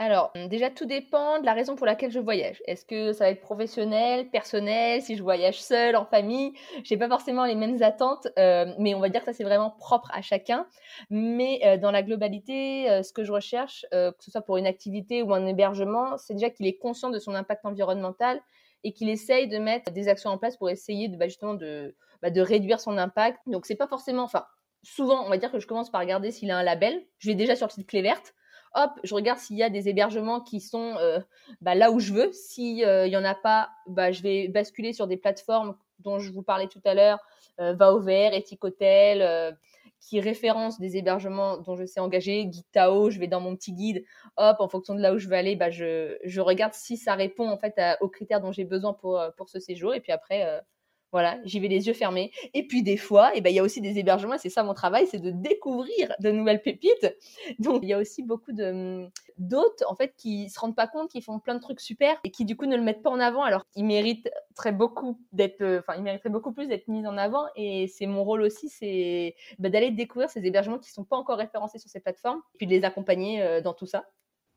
Alors, 0.00 0.32
déjà, 0.48 0.70
tout 0.70 0.86
dépend 0.86 1.40
de 1.40 1.44
la 1.44 1.52
raison 1.52 1.76
pour 1.76 1.84
laquelle 1.84 2.10
je 2.10 2.18
voyage. 2.18 2.62
Est-ce 2.66 2.86
que 2.86 3.12
ça 3.12 3.24
va 3.24 3.30
être 3.32 3.42
professionnel, 3.42 4.30
personnel, 4.30 5.02
si 5.02 5.14
je 5.14 5.22
voyage 5.22 5.60
seule, 5.60 5.94
en 5.94 6.06
famille? 6.06 6.54
J'ai 6.84 6.96
pas 6.96 7.06
forcément 7.06 7.44
les 7.44 7.54
mêmes 7.54 7.82
attentes, 7.82 8.26
euh, 8.38 8.72
mais 8.78 8.94
on 8.94 9.00
va 9.00 9.10
dire 9.10 9.20
que 9.20 9.26
ça 9.26 9.34
c'est 9.34 9.44
vraiment 9.44 9.70
propre 9.70 10.10
à 10.14 10.22
chacun. 10.22 10.66
Mais 11.10 11.60
euh, 11.66 11.76
dans 11.76 11.90
la 11.90 12.02
globalité, 12.02 12.90
euh, 12.90 13.02
ce 13.02 13.12
que 13.12 13.24
je 13.24 13.30
recherche, 13.30 13.84
que 13.92 14.14
ce 14.20 14.30
soit 14.30 14.40
pour 14.40 14.56
une 14.56 14.66
activité 14.66 15.22
ou 15.22 15.34
un 15.34 15.44
hébergement, 15.46 16.16
c'est 16.16 16.32
déjà 16.32 16.48
qu'il 16.48 16.66
est 16.66 16.78
conscient 16.78 17.10
de 17.10 17.18
son 17.18 17.34
impact 17.34 17.66
environnemental 17.66 18.40
et 18.84 18.94
qu'il 18.94 19.10
essaye 19.10 19.48
de 19.48 19.58
mettre 19.58 19.92
des 19.92 20.08
actions 20.08 20.30
en 20.30 20.38
place 20.38 20.56
pour 20.56 20.70
essayer 20.70 21.08
de, 21.08 21.18
bah, 21.18 21.28
justement 21.28 21.52
de, 21.52 21.94
bah, 22.22 22.30
de 22.30 22.40
réduire 22.40 22.80
son 22.80 22.96
impact. 22.96 23.40
Donc 23.46 23.66
c'est 23.66 23.76
pas 23.76 23.86
forcément, 23.86 24.22
enfin 24.22 24.46
souvent 24.82 25.26
on 25.26 25.28
va 25.28 25.36
dire 25.36 25.52
que 25.52 25.60
je 25.60 25.66
commence 25.66 25.90
par 25.90 26.00
regarder 26.00 26.30
s'il 26.30 26.50
a 26.50 26.56
un 26.56 26.62
label. 26.62 27.04
Je 27.18 27.28
vais 27.28 27.34
déjà 27.34 27.54
sur 27.54 27.68
le 27.76 27.84
clé 27.84 28.00
verte. 28.00 28.32
Hop, 28.74 28.92
je 29.02 29.14
regarde 29.14 29.38
s'il 29.38 29.56
y 29.56 29.62
a 29.62 29.70
des 29.70 29.88
hébergements 29.88 30.40
qui 30.40 30.60
sont 30.60 30.96
euh, 30.98 31.18
bah, 31.60 31.74
là 31.74 31.90
où 31.90 31.98
je 31.98 32.12
veux. 32.12 32.32
S'il 32.32 32.84
euh, 32.84 33.06
y 33.06 33.16
en 33.16 33.24
a 33.24 33.34
pas, 33.34 33.70
bah, 33.86 34.12
je 34.12 34.22
vais 34.22 34.48
basculer 34.48 34.92
sur 34.92 35.06
des 35.06 35.16
plateformes 35.16 35.76
dont 35.98 36.18
je 36.18 36.32
vous 36.32 36.42
parlais 36.42 36.68
tout 36.68 36.80
à 36.84 36.94
l'heure, 36.94 37.18
euh, 37.60 37.74
Va 37.74 37.92
au 37.92 38.00
vert, 38.00 38.32
Ethic 38.32 38.64
Hotel, 38.64 39.56
qui 40.00 40.20
référence 40.20 40.80
des 40.80 40.96
hébergements 40.96 41.58
dont 41.58 41.76
je 41.76 41.84
sais 41.84 42.00
engager, 42.00 42.46
guide 42.46 42.64
je 42.74 43.18
vais 43.18 43.28
dans 43.28 43.40
mon 43.40 43.54
petit 43.54 43.72
guide, 43.72 44.04
hop, 44.36 44.56
en 44.58 44.68
fonction 44.68 44.94
de 44.94 45.00
là 45.00 45.12
où 45.12 45.18
je 45.18 45.28
veux 45.28 45.34
aller, 45.34 45.56
bah, 45.56 45.70
je, 45.70 46.40
regarde 46.40 46.72
si 46.72 46.96
ça 46.96 47.14
répond 47.14 47.48
en 47.48 47.58
fait 47.58 47.78
aux 48.00 48.08
critères 48.08 48.40
dont 48.40 48.52
j'ai 48.52 48.64
besoin 48.64 48.94
pour, 48.94 49.18
euh, 49.18 49.30
pour 49.36 49.48
ce 49.48 49.60
séjour. 49.60 49.94
Et 49.94 50.00
puis 50.00 50.12
après, 50.12 50.46
euh, 50.46 50.60
voilà, 51.12 51.38
j'y 51.44 51.60
vais 51.60 51.68
les 51.68 51.86
yeux 51.86 51.94
fermés. 51.94 52.30
Et 52.54 52.66
puis 52.66 52.82
des 52.82 52.96
fois, 52.96 53.32
eh 53.34 53.40
ben, 53.40 53.50
il 53.50 53.56
y 53.56 53.58
a 53.58 53.62
aussi 53.62 53.80
des 53.80 53.98
hébergements, 53.98 54.38
c'est 54.38 54.48
ça 54.48 54.62
mon 54.62 54.74
travail, 54.74 55.06
c'est 55.06 55.18
de 55.18 55.30
découvrir 55.30 56.14
de 56.20 56.30
nouvelles 56.30 56.62
pépites. 56.62 57.16
Donc 57.58 57.80
il 57.82 57.88
y 57.88 57.92
a 57.92 57.98
aussi 57.98 58.22
beaucoup 58.22 58.52
de 58.52 59.08
d'hôtes 59.38 59.82
en 59.88 59.94
fait 59.94 60.12
qui 60.16 60.50
se 60.50 60.60
rendent 60.60 60.76
pas 60.76 60.86
compte 60.86 61.10
qu'ils 61.10 61.22
font 61.22 61.38
plein 61.38 61.54
de 61.54 61.60
trucs 61.60 61.80
super 61.80 62.20
et 62.24 62.30
qui 62.30 62.44
du 62.44 62.56
coup 62.56 62.66
ne 62.66 62.76
le 62.76 62.82
mettent 62.82 63.02
pas 63.02 63.08
en 63.08 63.20
avant 63.20 63.42
alors 63.42 63.66
qu'ils 63.70 63.86
méritent 63.86 64.30
très 64.54 64.70
beaucoup 64.70 65.18
d'être, 65.32 65.62
euh, 65.62 65.80
enfin 65.80 65.94
ils 65.96 66.02
mériteraient 66.02 66.28
beaucoup 66.28 66.52
plus 66.52 66.68
d'être 66.68 66.88
mis 66.88 67.06
en 67.06 67.16
avant. 67.16 67.46
Et 67.56 67.88
c'est 67.88 68.06
mon 68.06 68.24
rôle 68.24 68.42
aussi, 68.42 68.68
c'est 68.68 69.34
bah, 69.58 69.70
d'aller 69.70 69.90
découvrir 69.90 70.30
ces 70.30 70.44
hébergements 70.44 70.78
qui 70.78 70.90
sont 70.90 71.04
pas 71.04 71.16
encore 71.16 71.38
référencés 71.38 71.78
sur 71.78 71.90
ces 71.90 72.00
plateformes, 72.00 72.40
et 72.54 72.58
puis 72.58 72.66
de 72.66 72.72
les 72.72 72.84
accompagner 72.84 73.42
euh, 73.42 73.60
dans 73.60 73.74
tout 73.74 73.86
ça 73.86 74.04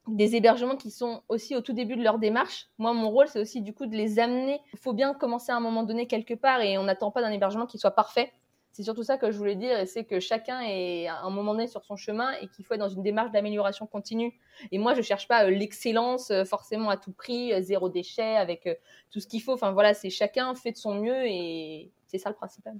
des 0.07 0.35
hébergements 0.35 0.75
qui 0.75 0.91
sont 0.91 1.23
aussi 1.29 1.55
au 1.55 1.61
tout 1.61 1.73
début 1.73 1.95
de 1.95 2.03
leur 2.03 2.19
démarche. 2.19 2.67
Moi, 2.77 2.93
mon 2.93 3.09
rôle, 3.09 3.27
c'est 3.27 3.39
aussi 3.39 3.61
du 3.61 3.73
coup 3.73 3.85
de 3.85 3.95
les 3.95 4.19
amener. 4.19 4.59
Il 4.73 4.79
faut 4.79 4.93
bien 4.93 5.13
commencer 5.13 5.51
à 5.51 5.55
un 5.55 5.61
moment 5.61 5.83
donné 5.83 6.07
quelque 6.07 6.33
part 6.33 6.61
et 6.61 6.77
on 6.77 6.83
n'attend 6.83 7.11
pas 7.11 7.21
d'un 7.21 7.31
hébergement 7.31 7.65
qui 7.65 7.77
soit 7.77 7.91
parfait. 7.91 8.33
C'est 8.73 8.81
surtout 8.81 9.03
ça 9.03 9.19
que 9.19 9.29
je 9.29 9.37
voulais 9.37 9.55
dire, 9.55 9.79
et 9.79 9.85
c'est 9.85 10.03
que 10.03 10.19
chacun 10.19 10.61
est 10.61 11.05
à 11.05 11.21
un 11.21 11.29
moment 11.29 11.53
donné 11.53 11.67
sur 11.67 11.85
son 11.85 11.95
chemin 11.95 12.31
et 12.41 12.47
qu'il 12.47 12.65
faut 12.65 12.73
être 12.73 12.79
dans 12.79 12.89
une 12.89 13.03
démarche 13.03 13.29
d'amélioration 13.29 13.85
continue. 13.85 14.33
Et 14.71 14.79
moi, 14.79 14.95
je 14.95 15.03
cherche 15.03 15.27
pas 15.27 15.45
euh, 15.45 15.51
l'excellence 15.51 16.31
euh, 16.31 16.43
forcément 16.43 16.89
à 16.89 16.97
tout 16.97 17.11
prix, 17.11 17.53
euh, 17.53 17.61
zéro 17.61 17.87
déchet, 17.87 18.35
avec 18.35 18.67
tout 19.11 19.19
ce 19.19 19.27
qu'il 19.27 19.43
faut. 19.43 19.53
Enfin 19.53 19.73
voilà, 19.73 19.93
c'est 19.93 20.09
chacun 20.09 20.55
fait 20.55 20.71
de 20.71 20.77
son 20.77 20.95
mieux 20.95 21.23
et 21.27 21.91
c'est 22.07 22.17
ça 22.17 22.29
le 22.29 22.35
principal. 22.35 22.73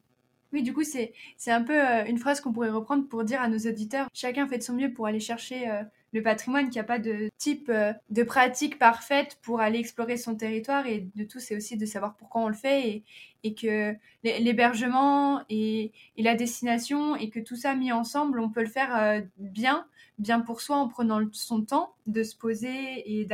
Oui, 0.52 0.64
du 0.64 0.74
coup, 0.74 0.84
c'est 0.84 1.14
un 1.48 1.62
peu 1.62 1.80
une 2.08 2.18
phrase 2.18 2.42
qu'on 2.42 2.54
pourrait 2.54 2.72
reprendre 2.72 3.08
pour 3.08 3.24
dire 3.24 3.42
à 3.42 3.48
nos 3.48 3.58
auditeurs, 3.58 4.08
chacun 4.14 4.48
fait 4.48 4.58
de 4.58 4.64
son 4.64 4.74
mieux 4.74 4.94
pour 4.94 5.06
aller 5.08 5.20
chercher 5.20 5.68
le 6.14 6.22
patrimoine, 6.22 6.66
qu'il 6.66 6.76
n'y 6.76 6.80
a 6.80 6.86
pas 6.86 7.00
de 7.00 7.30
type 7.38 7.70
euh, 7.70 7.92
de 8.12 8.24
pratique 8.24 8.78
parfaite 8.78 9.40
pour 9.42 9.60
aller 9.60 9.80
explorer 9.80 10.18
son 10.18 10.36
territoire 10.36 10.86
et 10.86 11.08
de 11.16 11.24
tout, 11.24 11.40
c'est 11.40 11.56
aussi 11.56 11.76
de 11.76 11.86
savoir 11.86 12.16
pourquoi 12.16 12.44
on 12.44 12.48
le 12.48 12.54
fait 12.54 13.04
et, 13.44 13.56
que 13.56 13.96
l'hébergement 14.24 15.42
et, 15.50 15.92
la 16.18 16.36
destination 16.36 17.16
et 17.18 17.30
que 17.30 17.40
tout 17.40 17.58
ça 17.58 17.76
mis 17.76 17.92
ensemble, 17.92 18.40
on 18.40 18.50
peut 18.50 18.62
le 18.62 18.70
faire 18.70 18.96
euh, 18.96 19.22
bien, 19.38 19.86
bien 20.18 20.40
pour 20.40 20.62
soi 20.62 20.78
en 20.78 20.88
prenant 20.88 21.20
son 21.34 21.64
temps 21.66 21.94
de 22.06 22.24
se 22.24 22.38
poser 22.38 23.20
et 23.20 23.28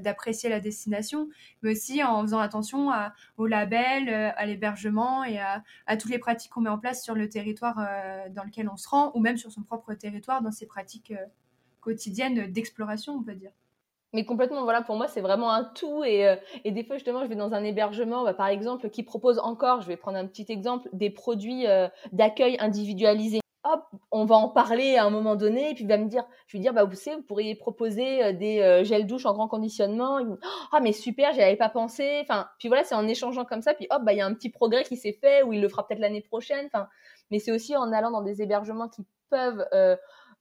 d'apprécier 0.00 0.48
la 0.50 0.60
destination, 0.60 1.28
mais 1.62 1.72
aussi 1.72 2.04
en 2.04 2.22
faisant 2.22 2.38
attention 2.38 2.90
au 3.38 3.46
label, 3.46 4.08
euh, 4.08 4.30
à 4.36 4.46
l'hébergement 4.46 5.24
et 5.24 5.38
à, 5.38 5.64
à, 5.86 5.96
toutes 5.96 6.10
les 6.10 6.18
pratiques 6.18 6.52
qu'on 6.52 6.60
met 6.60 6.70
en 6.70 6.78
place 6.78 7.02
sur 7.02 7.14
le 7.14 7.28
territoire 7.28 7.76
dans 8.30 8.44
lequel 8.44 8.68
on 8.68 8.76
se 8.76 8.88
rend 8.88 9.10
ou 9.14 9.20
même 9.20 9.38
sur 9.38 9.50
son 9.50 9.62
propre 9.62 9.94
territoire 9.94 10.42
dans 10.42 10.52
ses 10.52 10.66
pratiques 10.66 11.12
quotidienne 11.80 12.52
d'exploration, 12.52 13.14
on 13.14 13.22
peut 13.22 13.34
dire. 13.34 13.52
Mais 14.12 14.24
complètement, 14.24 14.64
voilà, 14.64 14.82
pour 14.82 14.96
moi, 14.96 15.06
c'est 15.06 15.20
vraiment 15.20 15.52
un 15.52 15.64
tout. 15.64 16.02
Et, 16.04 16.26
euh, 16.26 16.36
et, 16.64 16.72
des 16.72 16.82
fois, 16.84 16.96
justement, 16.96 17.22
je 17.22 17.28
vais 17.28 17.36
dans 17.36 17.52
un 17.52 17.62
hébergement, 17.62 18.24
bah, 18.24 18.34
par 18.34 18.48
exemple, 18.48 18.90
qui 18.90 19.02
propose 19.04 19.38
encore, 19.38 19.82
je 19.82 19.86
vais 19.86 19.96
prendre 19.96 20.18
un 20.18 20.26
petit 20.26 20.46
exemple, 20.48 20.88
des 20.92 21.10
produits 21.10 21.66
euh, 21.68 21.88
d'accueil 22.12 22.56
individualisés. 22.58 23.40
Hop, 23.62 23.84
on 24.10 24.24
va 24.24 24.36
en 24.36 24.48
parler 24.48 24.96
à 24.96 25.04
un 25.04 25.10
moment 25.10 25.36
donné, 25.36 25.70
et 25.70 25.74
puis 25.74 25.84
il 25.84 25.88
va 25.88 25.98
me 25.98 26.08
dire, 26.08 26.24
je 26.48 26.56
vais 26.56 26.62
dire, 26.62 26.72
bah, 26.72 26.84
vous 26.84 26.96
savez, 26.96 27.18
vous 27.18 27.22
pourriez 27.22 27.54
proposer 27.54 28.24
euh, 28.24 28.32
des 28.32 28.84
gels 28.84 29.06
douche 29.06 29.26
en 29.26 29.34
grand 29.34 29.48
conditionnement. 29.48 30.18
ah, 30.72 30.80
mais 30.80 30.92
super, 30.92 31.32
j'y 31.32 31.42
avais 31.42 31.56
pas 31.56 31.68
pensé. 31.68 32.18
Enfin, 32.22 32.48
puis 32.58 32.66
voilà, 32.66 32.82
c'est 32.82 32.96
en 32.96 33.06
échangeant 33.06 33.44
comme 33.44 33.62
ça, 33.62 33.74
puis 33.74 33.86
hop, 33.90 34.02
bah, 34.02 34.12
il 34.12 34.18
y 34.18 34.22
a 34.22 34.26
un 34.26 34.34
petit 34.34 34.50
progrès 34.50 34.82
qui 34.82 34.96
s'est 34.96 35.16
fait, 35.20 35.44
ou 35.44 35.52
il 35.52 35.60
le 35.60 35.68
fera 35.68 35.86
peut-être 35.86 36.00
l'année 36.00 36.22
prochaine. 36.22 36.66
Enfin, 36.66 36.88
mais 37.30 37.38
c'est 37.38 37.52
aussi 37.52 37.76
en 37.76 37.92
allant 37.92 38.10
dans 38.10 38.22
des 38.22 38.42
hébergements 38.42 38.88
qui 38.88 39.04
peuvent 39.28 39.64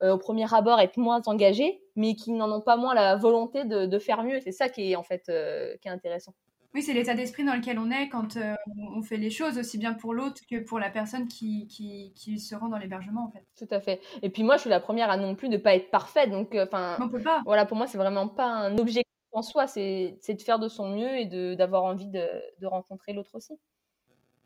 au 0.01 0.17
premier 0.17 0.53
abord 0.53 0.79
être 0.79 0.97
moins 0.97 1.21
engagés, 1.25 1.81
mais 1.95 2.15
qui 2.15 2.31
n'en 2.31 2.51
ont 2.51 2.61
pas 2.61 2.77
moins 2.77 2.93
la 2.93 3.15
volonté 3.15 3.65
de, 3.65 3.99
faire 3.99 4.23
mieux. 4.23 4.39
C'est 4.39 4.51
ça 4.51 4.69
qui 4.69 4.91
est 4.91 4.95
en 4.95 5.03
fait 5.03 5.27
euh, 5.29 5.75
qui 5.81 5.87
est 5.87 5.91
intéressant. 5.91 6.33
Oui, 6.75 6.83
c'est 6.83 6.93
l'état 6.93 7.15
d'esprit 7.15 7.43
dans 7.43 7.55
lequel 7.55 7.79
on 7.79 7.89
est 7.89 8.09
quand 8.09 8.37
euh, 8.37 8.53
on 8.95 9.01
fait 9.01 9.17
les 9.17 9.31
choses, 9.31 9.57
aussi 9.57 9.79
bien 9.79 9.93
pour 9.93 10.13
l'autre 10.13 10.41
que 10.49 10.59
pour 10.59 10.79
la 10.79 10.91
personne 10.91 11.27
qui, 11.27 11.67
qui, 11.67 12.39
se 12.39 12.55
rend 12.55 12.67
dans 12.67 12.77
l'hébergement, 12.77 13.25
en 13.25 13.31
fait. 13.31 13.43
Tout 13.57 13.73
à 13.73 13.79
fait. 13.79 13.99
Et 14.21 14.29
puis 14.29 14.43
moi, 14.43 14.55
je 14.57 14.61
suis 14.61 14.69
la 14.69 14.79
première 14.79 15.09
à 15.09 15.17
non 15.17 15.33
plus 15.33 15.49
ne 15.49 15.57
pas 15.57 15.73
être 15.75 15.89
parfaite, 15.89 16.29
donc 16.29 16.55
enfin. 16.55 16.97
on 17.01 17.09
peut 17.09 17.21
pas. 17.21 17.41
Voilà, 17.45 17.65
pour 17.65 17.75
moi, 17.75 17.87
c'est 17.87 17.97
vraiment 17.97 18.27
pas 18.27 18.45
un 18.45 18.77
objectif 18.77 19.05
en 19.31 19.41
soi, 19.41 19.67
c'est 19.67 20.19
de 20.27 20.41
faire 20.41 20.59
de 20.59 20.67
son 20.67 20.89
mieux 20.89 21.17
et 21.17 21.25
d'avoir 21.55 21.83
envie 21.83 22.07
de, 22.07 22.25
de 22.59 22.67
rencontrer 22.67 23.13
l'autre 23.13 23.35
aussi. 23.35 23.53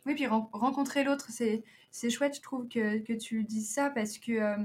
Oui, 0.05 0.15
puis 0.15 0.27
rencontrer 0.27 1.03
l'autre, 1.03 1.29
c'est 1.29 2.09
chouette, 2.09 2.35
je 2.35 2.41
trouve, 2.41 2.67
que, 2.67 2.99
que, 2.99 3.13
tu 3.13 3.43
dises 3.43 3.69
ça, 3.69 3.89
parce 3.89 4.17
que 4.17 4.33
euh, 4.33 4.57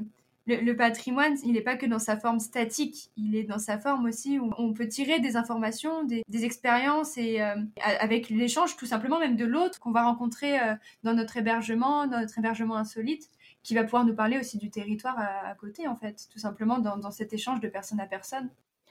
le, 0.48 0.72
patrimoine, 0.74 1.36
il 1.44 1.52
n'est 1.52 1.60
pas 1.60 1.76
que 1.76 1.86
dans 1.86 1.98
sa 1.98 2.16
forme 2.16 2.40
statique, 2.40 3.10
il 3.16 3.36
est 3.36 3.44
dans 3.44 3.58
sa 3.58 3.78
forme 3.78 4.06
aussi 4.06 4.38
où 4.38 4.50
on 4.56 4.72
peut 4.72 4.88
tirer 4.88 5.20
des 5.20 5.36
informations, 5.36 6.04
des, 6.04 6.24
expériences, 6.44 7.18
et 7.18 7.42
euh, 7.42 7.54
avec 8.00 8.30
l'échange 8.30 8.76
tout 8.76 8.86
simplement 8.86 9.18
même 9.18 9.36
de 9.36 9.44
l'autre 9.44 9.78
qu'on 9.78 9.90
va 9.90 10.04
rencontrer 10.04 10.58
euh, 10.58 10.74
dans 11.02 11.14
notre 11.14 11.36
hébergement, 11.36 12.06
dans 12.06 12.20
notre 12.20 12.38
hébergement 12.38 12.76
insolite, 12.76 13.30
qui 13.62 13.74
va 13.74 13.84
pouvoir 13.84 14.04
nous 14.04 14.14
parler 14.14 14.38
aussi 14.38 14.56
du 14.56 14.70
territoire 14.70 15.18
à, 15.18 15.54
côté, 15.54 15.86
en 15.86 15.96
fait, 15.96 16.28
tout 16.32 16.38
simplement 16.38 16.78
dans 16.78 17.10
cet 17.10 17.32
échange 17.32 17.60
de 17.60 17.68
personne 17.68 18.00
à 18.00 18.06
personne. 18.06 18.48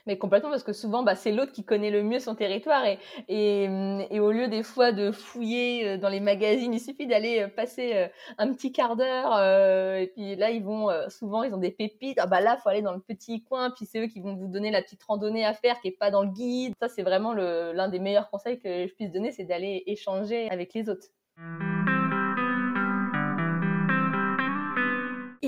Mais 0.08 0.16
complètement, 0.16 0.48
parce 0.48 0.64
que 0.64 0.72
souvent, 0.72 1.02
bah, 1.02 1.14
c'est 1.14 1.32
l'autre 1.32 1.52
qui 1.52 1.64
connaît 1.64 1.90
le 1.90 2.02
mieux 2.02 2.18
son 2.18 2.34
territoire. 2.34 2.82
Et, 3.28 3.68
au 4.18 4.32
lieu 4.32 4.48
des 4.48 4.62
fois 4.62 4.90
de 4.90 5.12
fouiller 5.12 5.86
euh, 5.86 5.98
dans 5.98 6.08
les 6.08 6.20
magazines, 6.20 6.72
il 6.72 6.80
suffit 6.80 7.06
d'aller 7.06 7.40
euh, 7.40 7.48
passer 7.48 7.92
euh, 7.94 8.08
un 8.38 8.50
petit 8.54 8.72
quart 8.72 8.96
d'heure. 8.96 9.38
et 9.98 10.10
puis 10.14 10.34
là, 10.34 10.50
ils 10.50 10.64
vont 10.64 10.88
souvent, 11.10 11.42
ils 11.42 11.54
ont 11.54 11.58
des 11.58 11.70
pépites. 11.70 12.18
Ah 12.18 12.26
bah 12.26 12.40
là, 12.40 12.56
faut 12.56 12.70
aller 12.70 12.80
dans 12.80 12.94
le 12.94 13.00
petit 13.00 13.44
coin. 13.44 13.70
Puis 13.70 13.84
c'est 13.84 14.00
eux 14.00 14.06
qui 14.06 14.20
vont 14.20 14.34
vous 14.34 14.48
donner 14.48 14.70
la 14.70 14.80
petite 14.80 15.02
randonnée 15.02 15.44
à 15.44 15.52
faire 15.52 15.78
qui 15.82 15.88
est 15.88 15.98
pas 15.98 16.10
dans 16.10 16.22
le 16.22 16.30
guide. 16.30 16.72
Ça, 16.80 16.88
c'est 16.88 17.02
vraiment 17.02 17.34
l'un 17.34 17.88
des 17.88 17.98
meilleurs 17.98 18.30
conseils 18.30 18.58
que 18.58 18.86
je 18.86 18.94
puisse 18.94 19.12
donner, 19.12 19.30
c'est 19.30 19.44
d'aller 19.44 19.82
échanger 19.86 20.48
avec 20.50 20.72
les 20.72 20.88
autres. 20.88 21.08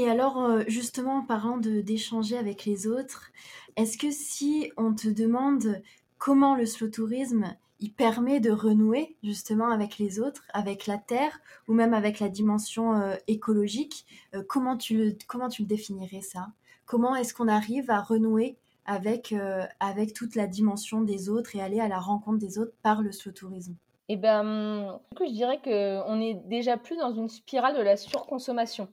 Et 0.00 0.09
alors, 0.09 0.61
justement, 0.66 1.19
en 1.19 1.23
parlant 1.23 1.59
d'échanger 1.59 2.38
avec 2.38 2.64
les 2.64 2.87
autres, 2.87 3.30
est-ce 3.76 3.99
que 3.99 4.11
si 4.11 4.73
on 4.78 4.95
te 4.95 5.09
demande 5.09 5.83
comment 6.16 6.57
le 6.57 6.64
slow 6.64 6.88
tourisme 6.88 7.54
il 7.80 7.92
permet 7.92 8.40
de 8.40 8.50
renouer 8.50 9.19
justement 9.23 9.69
avec 9.69 9.99
les 9.99 10.19
autres, 10.19 10.42
avec 10.54 10.87
la 10.87 10.97
terre 10.97 11.38
ou 11.69 11.75
même 11.75 11.92
avec 11.92 12.19
la 12.19 12.30
dimension 12.30 12.95
euh, 12.95 13.14
écologique, 13.26 14.07
euh, 14.35 14.42
comment, 14.49 14.78
tu 14.78 14.97
le, 14.97 15.16
comment 15.26 15.50
tu 15.50 15.62
le 15.62 15.69
définirais 15.69 16.23
ça? 16.23 16.49
Comment 16.87 17.14
est-ce 17.14 17.35
qu'on 17.35 17.49
arrive 17.49 17.90
à 17.90 18.00
renouer 18.00 18.57
avec, 18.87 19.33
euh, 19.33 19.66
avec 19.80 20.14
toute 20.14 20.35
la 20.35 20.47
dimension 20.47 21.02
des 21.02 21.28
autres 21.28 21.57
et 21.57 21.61
aller 21.61 21.80
à 21.80 21.88
la 21.88 21.99
rencontre 21.99 22.38
des 22.38 22.59
autres 22.59 22.73
par 22.83 23.02
le 23.02 23.12
slow 23.12 23.33
tourisme? 23.33 23.75
Eh 24.09 24.16
bien, 24.16 24.99
je 25.21 25.30
dirais 25.30 25.61
qu'on 25.62 26.23
est 26.23 26.40
déjà 26.47 26.78
plus 26.78 26.97
dans 26.97 27.12
une 27.12 27.28
spirale 27.28 27.76
de 27.76 27.83
la 27.83 27.99
surconsommation. 27.99 28.88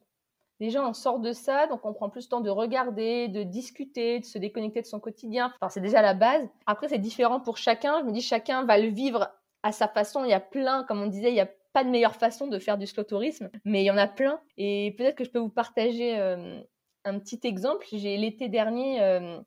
Déjà, 0.59 0.87
on 0.87 0.93
sort 0.93 1.19
de 1.19 1.33
ça, 1.33 1.67
donc 1.67 1.85
on 1.85 1.93
prend 1.93 2.09
plus 2.09 2.25
le 2.25 2.29
temps 2.29 2.41
de 2.41 2.49
regarder, 2.49 3.27
de 3.27 3.43
discuter, 3.43 4.19
de 4.19 4.25
se 4.25 4.37
déconnecter 4.37 4.81
de 4.81 4.87
son 4.87 4.99
quotidien. 4.99 5.53
Enfin, 5.59 5.69
c'est 5.69 5.81
déjà 5.81 6.01
la 6.01 6.13
base. 6.13 6.47
Après, 6.65 6.87
c'est 6.89 6.97
différent 6.97 7.39
pour 7.39 7.57
chacun. 7.57 7.99
Je 7.99 8.05
me 8.05 8.11
dis, 8.11 8.21
chacun 8.21 8.65
va 8.65 8.77
le 8.77 8.87
vivre 8.87 9.29
à 9.63 9.71
sa 9.71 9.87
façon. 9.87 10.23
Il 10.23 10.29
y 10.29 10.33
a 10.33 10.39
plein, 10.39 10.83
comme 10.83 11.01
on 11.01 11.07
disait, 11.07 11.29
il 11.29 11.35
n'y 11.35 11.41
a 11.41 11.49
pas 11.73 11.83
de 11.83 11.89
meilleure 11.89 12.15
façon 12.15 12.47
de 12.47 12.57
faire 12.57 12.77
du 12.77 12.87
slow 12.87 13.03
tourisme, 13.03 13.51
mais 13.63 13.83
il 13.83 13.85
y 13.85 13.91
en 13.91 13.97
a 13.97 14.07
plein. 14.07 14.39
Et 14.57 14.95
peut-être 14.97 15.15
que 15.15 15.23
je 15.23 15.29
peux 15.29 15.39
vous 15.39 15.49
partager 15.49 16.17
euh, 16.19 16.59
un 17.05 17.19
petit 17.19 17.39
exemple. 17.43 17.85
J'ai 17.91 18.17
l'été 18.17 18.49
dernier, 18.49 19.01
euh, 19.03 19.39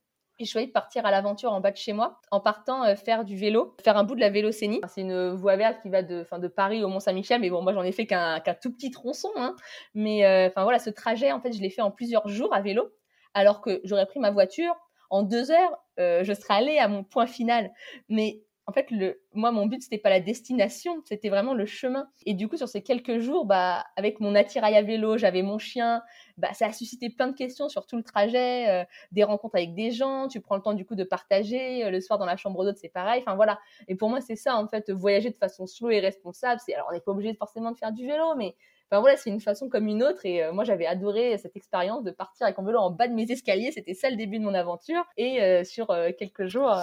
j'ai 0.44 0.50
choisi 0.50 0.66
de 0.66 0.72
partir 0.72 1.06
à 1.06 1.10
l'aventure 1.10 1.52
en 1.52 1.60
bas 1.60 1.70
de 1.70 1.76
chez 1.76 1.92
moi, 1.92 2.20
en 2.30 2.40
partant 2.40 2.84
euh, 2.84 2.94
faire 2.94 3.24
du 3.24 3.36
vélo, 3.36 3.74
faire 3.82 3.96
un 3.96 4.04
bout 4.04 4.14
de 4.14 4.20
la 4.20 4.30
Vélocénie. 4.30 4.80
C'est 4.88 5.02
une 5.02 5.30
voie 5.30 5.56
verte 5.56 5.80
qui 5.82 5.88
va 5.88 6.02
de, 6.02 6.24
de 6.38 6.48
Paris 6.48 6.82
au 6.82 6.88
Mont-Saint-Michel, 6.88 7.40
mais 7.40 7.50
bon, 7.50 7.62
moi 7.62 7.72
j'en 7.72 7.82
ai 7.82 7.92
fait 7.92 8.06
qu'un 8.06 8.40
tout 8.60 8.72
petit 8.72 8.90
tronçon. 8.90 9.30
Hein. 9.36 9.54
Mais 9.94 10.24
euh, 10.24 10.48
enfin 10.48 10.62
voilà, 10.64 10.78
ce 10.78 10.90
trajet, 10.90 11.32
en 11.32 11.40
fait, 11.40 11.52
je 11.52 11.60
l'ai 11.60 11.70
fait 11.70 11.82
en 11.82 11.90
plusieurs 11.90 12.26
jours 12.28 12.54
à 12.54 12.60
vélo, 12.60 12.90
alors 13.34 13.60
que 13.60 13.80
j'aurais 13.84 14.06
pris 14.06 14.20
ma 14.20 14.30
voiture. 14.30 14.74
En 15.10 15.22
deux 15.22 15.50
heures, 15.50 15.76
euh, 15.98 16.22
je 16.22 16.32
serais 16.32 16.54
allée 16.54 16.78
à 16.78 16.88
mon 16.88 17.02
point 17.02 17.26
final. 17.26 17.70
Mais 18.08 18.42
en 18.70 18.72
fait, 18.72 18.86
moi, 19.34 19.50
mon 19.50 19.66
but, 19.66 19.82
c'était 19.82 19.98
pas 19.98 20.10
la 20.10 20.20
destination, 20.20 21.02
c'était 21.04 21.28
vraiment 21.28 21.54
le 21.54 21.66
chemin. 21.66 22.08
Et 22.24 22.34
du 22.34 22.46
coup, 22.46 22.56
sur 22.56 22.68
ces 22.68 22.82
quelques 22.82 23.18
jours, 23.18 23.44
bah, 23.44 23.84
avec 23.96 24.20
mon 24.20 24.36
attirail 24.36 24.76
à 24.76 24.82
vélo, 24.82 25.18
j'avais 25.18 25.42
mon 25.42 25.58
chien, 25.58 26.02
bah, 26.40 26.52
ça 26.54 26.66
a 26.66 26.72
suscité 26.72 27.10
plein 27.10 27.28
de 27.28 27.36
questions 27.36 27.68
sur 27.68 27.86
tout 27.86 27.96
le 27.96 28.02
trajet, 28.02 28.68
euh, 28.68 28.84
des 29.12 29.24
rencontres 29.24 29.56
avec 29.56 29.74
des 29.74 29.90
gens, 29.90 30.26
tu 30.28 30.40
prends 30.40 30.56
le 30.56 30.62
temps 30.62 30.74
du 30.74 30.84
coup 30.84 30.94
de 30.94 31.04
partager, 31.04 31.84
euh, 31.84 31.90
le 31.90 32.00
soir 32.00 32.18
dans 32.18 32.26
la 32.26 32.36
chambre 32.36 32.64
d'hôte, 32.64 32.78
c'est 32.78 32.88
pareil. 32.88 33.22
Enfin 33.24 33.36
voilà. 33.36 33.58
Et 33.88 33.94
pour 33.94 34.08
moi, 34.08 34.20
c'est 34.20 34.36
ça, 34.36 34.56
en 34.56 34.66
fait, 34.66 34.90
voyager 34.90 35.30
de 35.30 35.36
façon 35.36 35.66
slow 35.66 35.90
et 35.90 36.00
responsable. 36.00 36.60
C'est, 36.64 36.74
alors, 36.74 36.88
on 36.90 36.94
n'est 36.94 37.00
pas 37.00 37.12
obligé 37.12 37.34
forcément 37.34 37.70
de 37.70 37.76
faire 37.76 37.92
du 37.92 38.06
vélo, 38.06 38.34
mais 38.36 38.56
Enfin 38.92 39.02
voilà, 39.02 39.16
c'est 39.16 39.30
une 39.30 39.40
façon 39.40 39.68
comme 39.68 39.86
une 39.86 40.02
autre. 40.02 40.26
Et 40.26 40.42
euh, 40.42 40.52
moi, 40.52 40.64
j'avais 40.64 40.86
adoré 40.86 41.38
cette 41.38 41.54
expérience 41.54 42.02
de 42.02 42.10
partir 42.10 42.46
avec 42.46 42.58
vélo 42.58 42.76
en 42.80 42.90
bas 42.90 43.06
de 43.06 43.14
mes 43.14 43.30
escaliers. 43.30 43.70
C'était 43.70 43.94
ça 43.94 44.10
le 44.10 44.16
début 44.16 44.40
de 44.40 44.44
mon 44.44 44.54
aventure. 44.54 45.04
Et 45.16 45.62
sur 45.64 45.94
quelques 46.18 46.46
jours, 46.46 46.74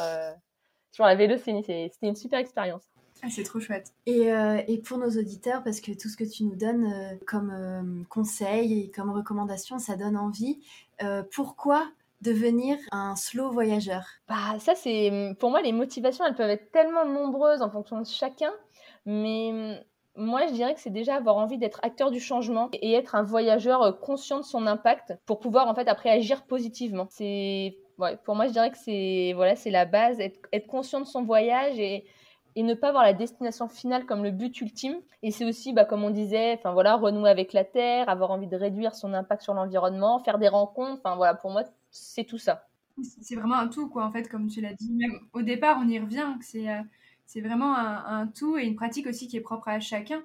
sur 0.93 1.03
la 1.03 1.15
vélo, 1.15 1.35
c'était 1.35 1.91
une 2.01 2.15
super 2.15 2.39
expérience. 2.39 2.96
Ah, 3.23 3.27
c'est 3.29 3.43
trop 3.43 3.59
chouette. 3.59 3.91
Et, 4.05 4.31
euh, 4.31 4.61
et, 4.67 4.77
pour 4.77 4.97
nos 4.97 5.09
auditeurs, 5.09 5.63
parce 5.63 5.81
que 5.81 5.91
tout 5.91 6.09
ce 6.09 6.17
que 6.17 6.23
tu 6.23 6.43
nous 6.43 6.55
donnes 6.55 6.85
euh, 6.85 7.15
comme 7.25 7.51
euh, 7.51 8.03
conseil 8.09 8.81
et 8.81 8.91
comme 8.91 9.11
recommandation, 9.11 9.79
ça 9.79 9.95
donne 9.95 10.17
envie. 10.17 10.59
pourquoi 11.31 11.87
devenir 12.21 12.77
un 12.91 13.15
slow 13.15 13.51
voyageur? 13.51 14.03
Bah 14.27 14.57
ça 14.59 14.73
c'est 14.73 15.35
pour 15.39 15.51
moi 15.51 15.61
les 15.61 15.71
motivations 15.71 16.25
elles 16.25 16.33
peuvent 16.33 16.49
être 16.49 16.71
tellement 16.71 17.05
nombreuses 17.05 17.61
en 17.61 17.69
fonction 17.69 18.01
de 18.01 18.07
chacun, 18.07 18.51
mais 19.05 19.85
moi 20.15 20.47
je 20.47 20.53
dirais 20.53 20.73
que 20.73 20.79
c'est 20.79 20.89
déjà 20.89 21.13
avoir 21.15 21.37
envie 21.37 21.59
d'être 21.59 21.79
acteur 21.83 22.09
du 22.09 22.19
changement 22.19 22.69
et 22.73 22.93
être 22.93 23.13
un 23.13 23.21
voyageur 23.21 23.99
conscient 23.99 24.39
de 24.39 24.45
son 24.45 24.65
impact 24.65 25.13
pour 25.27 25.39
pouvoir 25.39 25.67
en 25.67 25.75
fait 25.75 25.87
après 25.87 26.09
agir 26.09 26.43
positivement. 26.47 27.05
C'est 27.11 27.77
ouais, 27.97 28.17
pour 28.23 28.35
moi, 28.35 28.47
je 28.47 28.51
dirais 28.51 28.71
que 28.71 28.77
c'est 28.77 29.33
voilà, 29.35 29.55
c'est 29.55 29.71
la 29.71 29.85
base, 29.85 30.19
être, 30.19 30.39
être, 30.53 30.67
conscient 30.67 30.99
de 30.99 31.05
son 31.05 31.23
voyage 31.23 31.79
et, 31.79 32.05
et 32.57 32.63
ne 32.63 32.73
pas 32.73 32.91
voir 32.91 33.03
la 33.03 33.13
destination 33.13 33.67
finale 33.67 34.07
comme 34.07 34.23
le 34.23 34.31
but 34.31 34.59
ultime. 34.61 34.95
Et 35.21 35.29
c'est 35.29 35.45
aussi, 35.45 35.73
bah, 35.73 35.85
comme 35.85 36.03
on 36.03 36.09
disait, 36.09 36.55
enfin 36.57 36.73
voilà, 36.73 36.95
renouer 36.95 37.29
avec 37.29 37.53
la 37.53 37.63
terre, 37.63 38.09
avoir 38.09 38.31
envie 38.31 38.47
de 38.47 38.57
réduire 38.57 38.95
son 38.95 39.13
impact 39.13 39.43
sur 39.43 39.53
l'environnement, 39.53 40.17
faire 40.23 40.39
des 40.39 40.47
rencontres. 40.47 40.99
Enfin 41.05 41.15
voilà, 41.15 41.35
pour 41.35 41.51
moi, 41.51 41.65
c'est 41.91 42.23
tout 42.23 42.39
ça. 42.39 42.67
C'est 43.21 43.35
vraiment 43.35 43.57
un 43.57 43.67
tout, 43.67 43.89
quoi, 43.89 44.05
en 44.05 44.11
fait, 44.11 44.27
comme 44.27 44.47
tu 44.47 44.59
l'as 44.59 44.73
dit. 44.73 44.91
Même 44.91 45.19
au 45.33 45.43
départ, 45.43 45.77
on 45.79 45.87
y 45.87 45.99
revient, 45.99 46.33
c'est 46.41 46.67
euh, 46.67 46.81
c'est 47.27 47.41
vraiment 47.41 47.75
un, 47.75 48.21
un, 48.21 48.27
tout 48.27 48.57
et 48.57 48.65
une 48.65 48.75
pratique 48.75 49.05
aussi 49.05 49.27
qui 49.27 49.37
est 49.37 49.41
propre 49.41 49.67
à 49.67 49.79
chacun. 49.79 50.23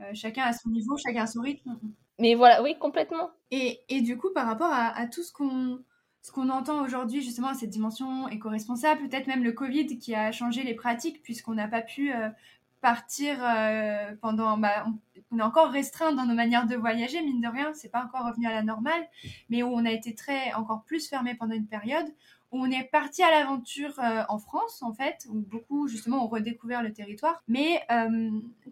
Euh, 0.00 0.04
chacun 0.14 0.44
à 0.44 0.54
son 0.54 0.70
niveau, 0.70 0.96
chacun 0.96 1.24
à 1.24 1.26
son 1.26 1.42
rythme. 1.42 1.78
Mais 2.18 2.36
voilà, 2.36 2.62
oui, 2.62 2.74
complètement. 2.78 3.32
Et, 3.50 3.80
et 3.90 4.00
du 4.00 4.16
coup, 4.16 4.30
par 4.34 4.46
rapport 4.46 4.72
à, 4.72 4.96
à 4.96 5.06
tout 5.06 5.22
ce 5.22 5.30
qu'on 5.30 5.80
ce 6.22 6.32
qu'on 6.32 6.50
entend 6.50 6.82
aujourd'hui 6.84 7.22
justement 7.22 7.54
cette 7.54 7.70
dimension 7.70 8.28
éco-responsable, 8.28 9.08
peut-être 9.08 9.26
même 9.26 9.44
le 9.44 9.52
Covid 9.52 9.98
qui 9.98 10.14
a 10.14 10.32
changé 10.32 10.62
les 10.62 10.74
pratiques 10.74 11.22
puisqu'on 11.22 11.54
n'a 11.54 11.68
pas 11.68 11.80
pu 11.80 12.12
euh, 12.12 12.28
partir 12.82 13.38
euh, 13.42 14.14
pendant, 14.20 14.58
bah, 14.58 14.86
on, 15.30 15.38
est 15.38 15.42
encore 15.42 15.70
restreint 15.70 16.12
dans 16.12 16.26
nos 16.26 16.34
manières 16.34 16.66
de 16.66 16.76
voyager, 16.76 17.22
mine 17.22 17.40
de 17.40 17.48
rien, 17.48 17.72
c'est 17.74 17.90
pas 17.90 18.04
encore 18.04 18.26
revenu 18.26 18.46
à 18.46 18.52
la 18.52 18.62
normale, 18.62 19.08
mais 19.48 19.62
où 19.62 19.68
on 19.68 19.84
a 19.84 19.90
été 19.90 20.14
très, 20.14 20.52
encore 20.54 20.82
plus 20.84 21.08
fermé 21.08 21.34
pendant 21.34 21.54
une 21.54 21.66
période, 21.66 22.06
où 22.52 22.62
on 22.62 22.70
est 22.70 22.84
parti 22.84 23.22
à 23.22 23.30
l'aventure 23.30 23.98
euh, 24.00 24.22
en 24.28 24.38
France 24.38 24.82
en 24.82 24.92
fait, 24.92 25.26
où 25.30 25.40
beaucoup 25.40 25.88
justement 25.88 26.24
ont 26.24 26.28
redécouvert 26.28 26.82
le 26.82 26.92
territoire. 26.92 27.42
Mais 27.48 27.86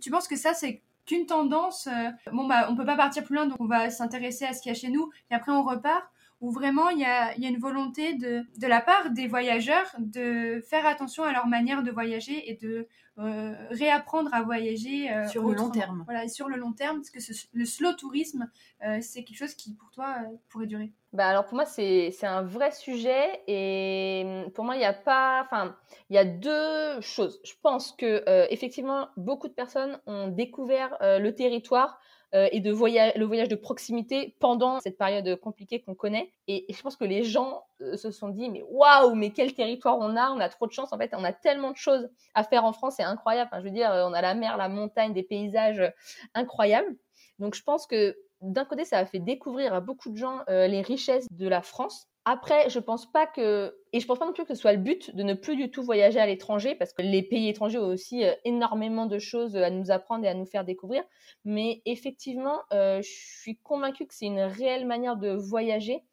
tu 0.00 0.10
penses 0.10 0.28
que 0.28 0.36
ça 0.36 0.52
c'est 0.52 0.82
qu'une 1.06 1.24
tendance, 1.24 1.88
bon 2.30 2.46
bah 2.46 2.66
on 2.68 2.76
peut 2.76 2.84
pas 2.84 2.96
partir 2.96 3.24
plus 3.24 3.36
loin 3.36 3.46
donc 3.46 3.58
on 3.60 3.66
va 3.66 3.88
s'intéresser 3.88 4.44
à 4.44 4.52
ce 4.52 4.60
qu'il 4.60 4.70
y 4.70 4.74
a 4.74 4.78
chez 4.78 4.90
nous 4.90 5.10
et 5.30 5.34
après 5.34 5.52
on 5.52 5.62
repart? 5.62 6.10
Où 6.40 6.52
vraiment 6.52 6.90
il 6.90 7.00
y 7.00 7.04
a, 7.04 7.36
y 7.36 7.46
a, 7.46 7.48
une 7.48 7.58
volonté 7.58 8.14
de, 8.14 8.44
de 8.58 8.66
la 8.66 8.80
part 8.80 9.10
des 9.10 9.26
voyageurs 9.26 9.86
de 9.98 10.60
faire 10.68 10.86
attention 10.86 11.24
à 11.24 11.32
leur 11.32 11.46
manière 11.46 11.82
de 11.82 11.90
voyager 11.90 12.50
et 12.50 12.54
de 12.54 12.88
euh, 13.18 13.52
réapprendre 13.70 14.32
à 14.32 14.42
voyager 14.42 15.10
euh, 15.10 15.26
sur 15.26 15.42
le 15.42 15.54
long 15.54 15.70
terme. 15.70 16.04
Voilà, 16.04 16.28
sur 16.28 16.48
le 16.48 16.56
long 16.56 16.72
terme, 16.72 16.98
parce 16.98 17.10
que 17.10 17.18
le 17.52 17.64
slow 17.64 17.92
tourisme, 17.94 18.48
euh, 18.86 18.98
c'est 19.00 19.24
quelque 19.24 19.38
chose 19.38 19.54
qui 19.54 19.74
pour 19.74 19.90
toi 19.90 20.18
pourrait 20.48 20.66
durer. 20.66 20.92
Bah 21.12 21.26
alors 21.26 21.46
pour 21.46 21.54
moi 21.54 21.64
c'est 21.64 22.12
un 22.22 22.42
vrai 22.42 22.70
sujet 22.70 23.42
et 23.48 24.22
hum, 24.24 24.52
pour 24.52 24.64
moi 24.64 24.76
il 24.76 24.78
n'y 24.78 24.84
a 24.84 24.92
pas, 24.92 25.42
enfin 25.42 25.74
il 26.10 26.14
y 26.14 26.18
a 26.18 26.24
deux 26.24 27.00
choses. 27.00 27.40
Je 27.44 27.54
pense 27.60 27.92
que 27.92 28.22
effectivement 28.52 29.08
beaucoup 29.16 29.48
de 29.48 29.54
personnes 29.54 29.98
ont 30.06 30.28
découvert 30.28 30.96
le 31.00 31.30
territoire 31.30 31.98
euh, 31.98 32.17
et 32.32 32.60
de 32.60 32.70
voyage, 32.70 33.12
le 33.16 33.24
voyage 33.24 33.48
de 33.48 33.54
proximité 33.54 34.36
pendant 34.38 34.80
cette 34.80 34.98
période 34.98 35.36
compliquée 35.40 35.80
qu'on 35.80 35.94
connaît. 35.94 36.30
Et, 36.46 36.66
je 36.68 36.82
pense 36.82 36.96
que 36.96 37.04
les 37.04 37.24
gens 37.24 37.64
euh, 37.80 37.96
se 37.96 38.10
sont 38.10 38.28
dit, 38.28 38.50
mais 38.50 38.62
waouh, 38.68 39.14
mais 39.14 39.30
quel 39.30 39.54
territoire 39.54 39.98
on 39.98 40.16
a, 40.16 40.30
on 40.30 40.40
a 40.40 40.48
trop 40.48 40.66
de 40.66 40.72
chance. 40.72 40.92
En 40.92 40.98
fait, 40.98 41.12
on 41.14 41.24
a 41.24 41.32
tellement 41.32 41.70
de 41.70 41.76
choses 41.76 42.08
à 42.34 42.44
faire 42.44 42.64
en 42.64 42.72
France, 42.72 42.94
c'est 42.96 43.02
incroyable. 43.02 43.50
Je 43.54 43.62
veux 43.62 43.70
dire, 43.70 43.90
on 43.90 44.12
a 44.12 44.20
la 44.20 44.34
mer, 44.34 44.56
la 44.56 44.68
montagne, 44.68 45.12
des 45.12 45.22
paysages 45.22 45.92
incroyables. 46.34 46.96
Donc, 47.38 47.54
je 47.54 47.62
pense 47.62 47.86
que 47.86 48.16
d'un 48.40 48.64
côté, 48.64 48.84
ça 48.84 48.98
a 48.98 49.06
fait 49.06 49.18
découvrir 49.18 49.74
à 49.74 49.80
beaucoup 49.80 50.10
de 50.10 50.16
gens 50.16 50.40
euh, 50.48 50.66
les 50.66 50.82
richesses 50.82 51.26
de 51.30 51.48
la 51.48 51.62
France. 51.62 52.07
Après, 52.30 52.68
je 52.68 52.78
pense 52.78 53.10
pas 53.10 53.26
que, 53.26 53.74
et 53.94 54.00
je 54.00 54.06
pense 54.06 54.18
pas 54.18 54.26
non 54.26 54.34
plus 54.34 54.42
que 54.44 54.54
ce 54.54 54.60
soit 54.60 54.74
le 54.74 54.78
but 54.78 55.16
de 55.16 55.22
ne 55.22 55.32
plus 55.32 55.56
du 55.56 55.70
tout 55.70 55.82
voyager 55.82 56.20
à 56.20 56.26
l'étranger, 56.26 56.74
parce 56.74 56.92
que 56.92 57.00
les 57.00 57.22
pays 57.22 57.48
étrangers 57.48 57.78
ont 57.78 57.86
aussi 57.86 58.22
euh, 58.22 58.34
énormément 58.44 59.06
de 59.06 59.18
choses 59.18 59.56
à 59.56 59.70
nous 59.70 59.90
apprendre 59.90 60.26
et 60.26 60.28
à 60.28 60.34
nous 60.34 60.44
faire 60.44 60.62
découvrir. 60.62 61.02
Mais 61.46 61.80
effectivement, 61.86 62.60
euh, 62.74 63.00
je 63.00 63.08
suis 63.08 63.56
convaincue 63.56 64.06
que 64.06 64.12
c'est 64.12 64.26
une 64.26 64.40
réelle 64.40 64.86
manière 64.86 65.16
de 65.16 65.30
voyager, 65.30 66.04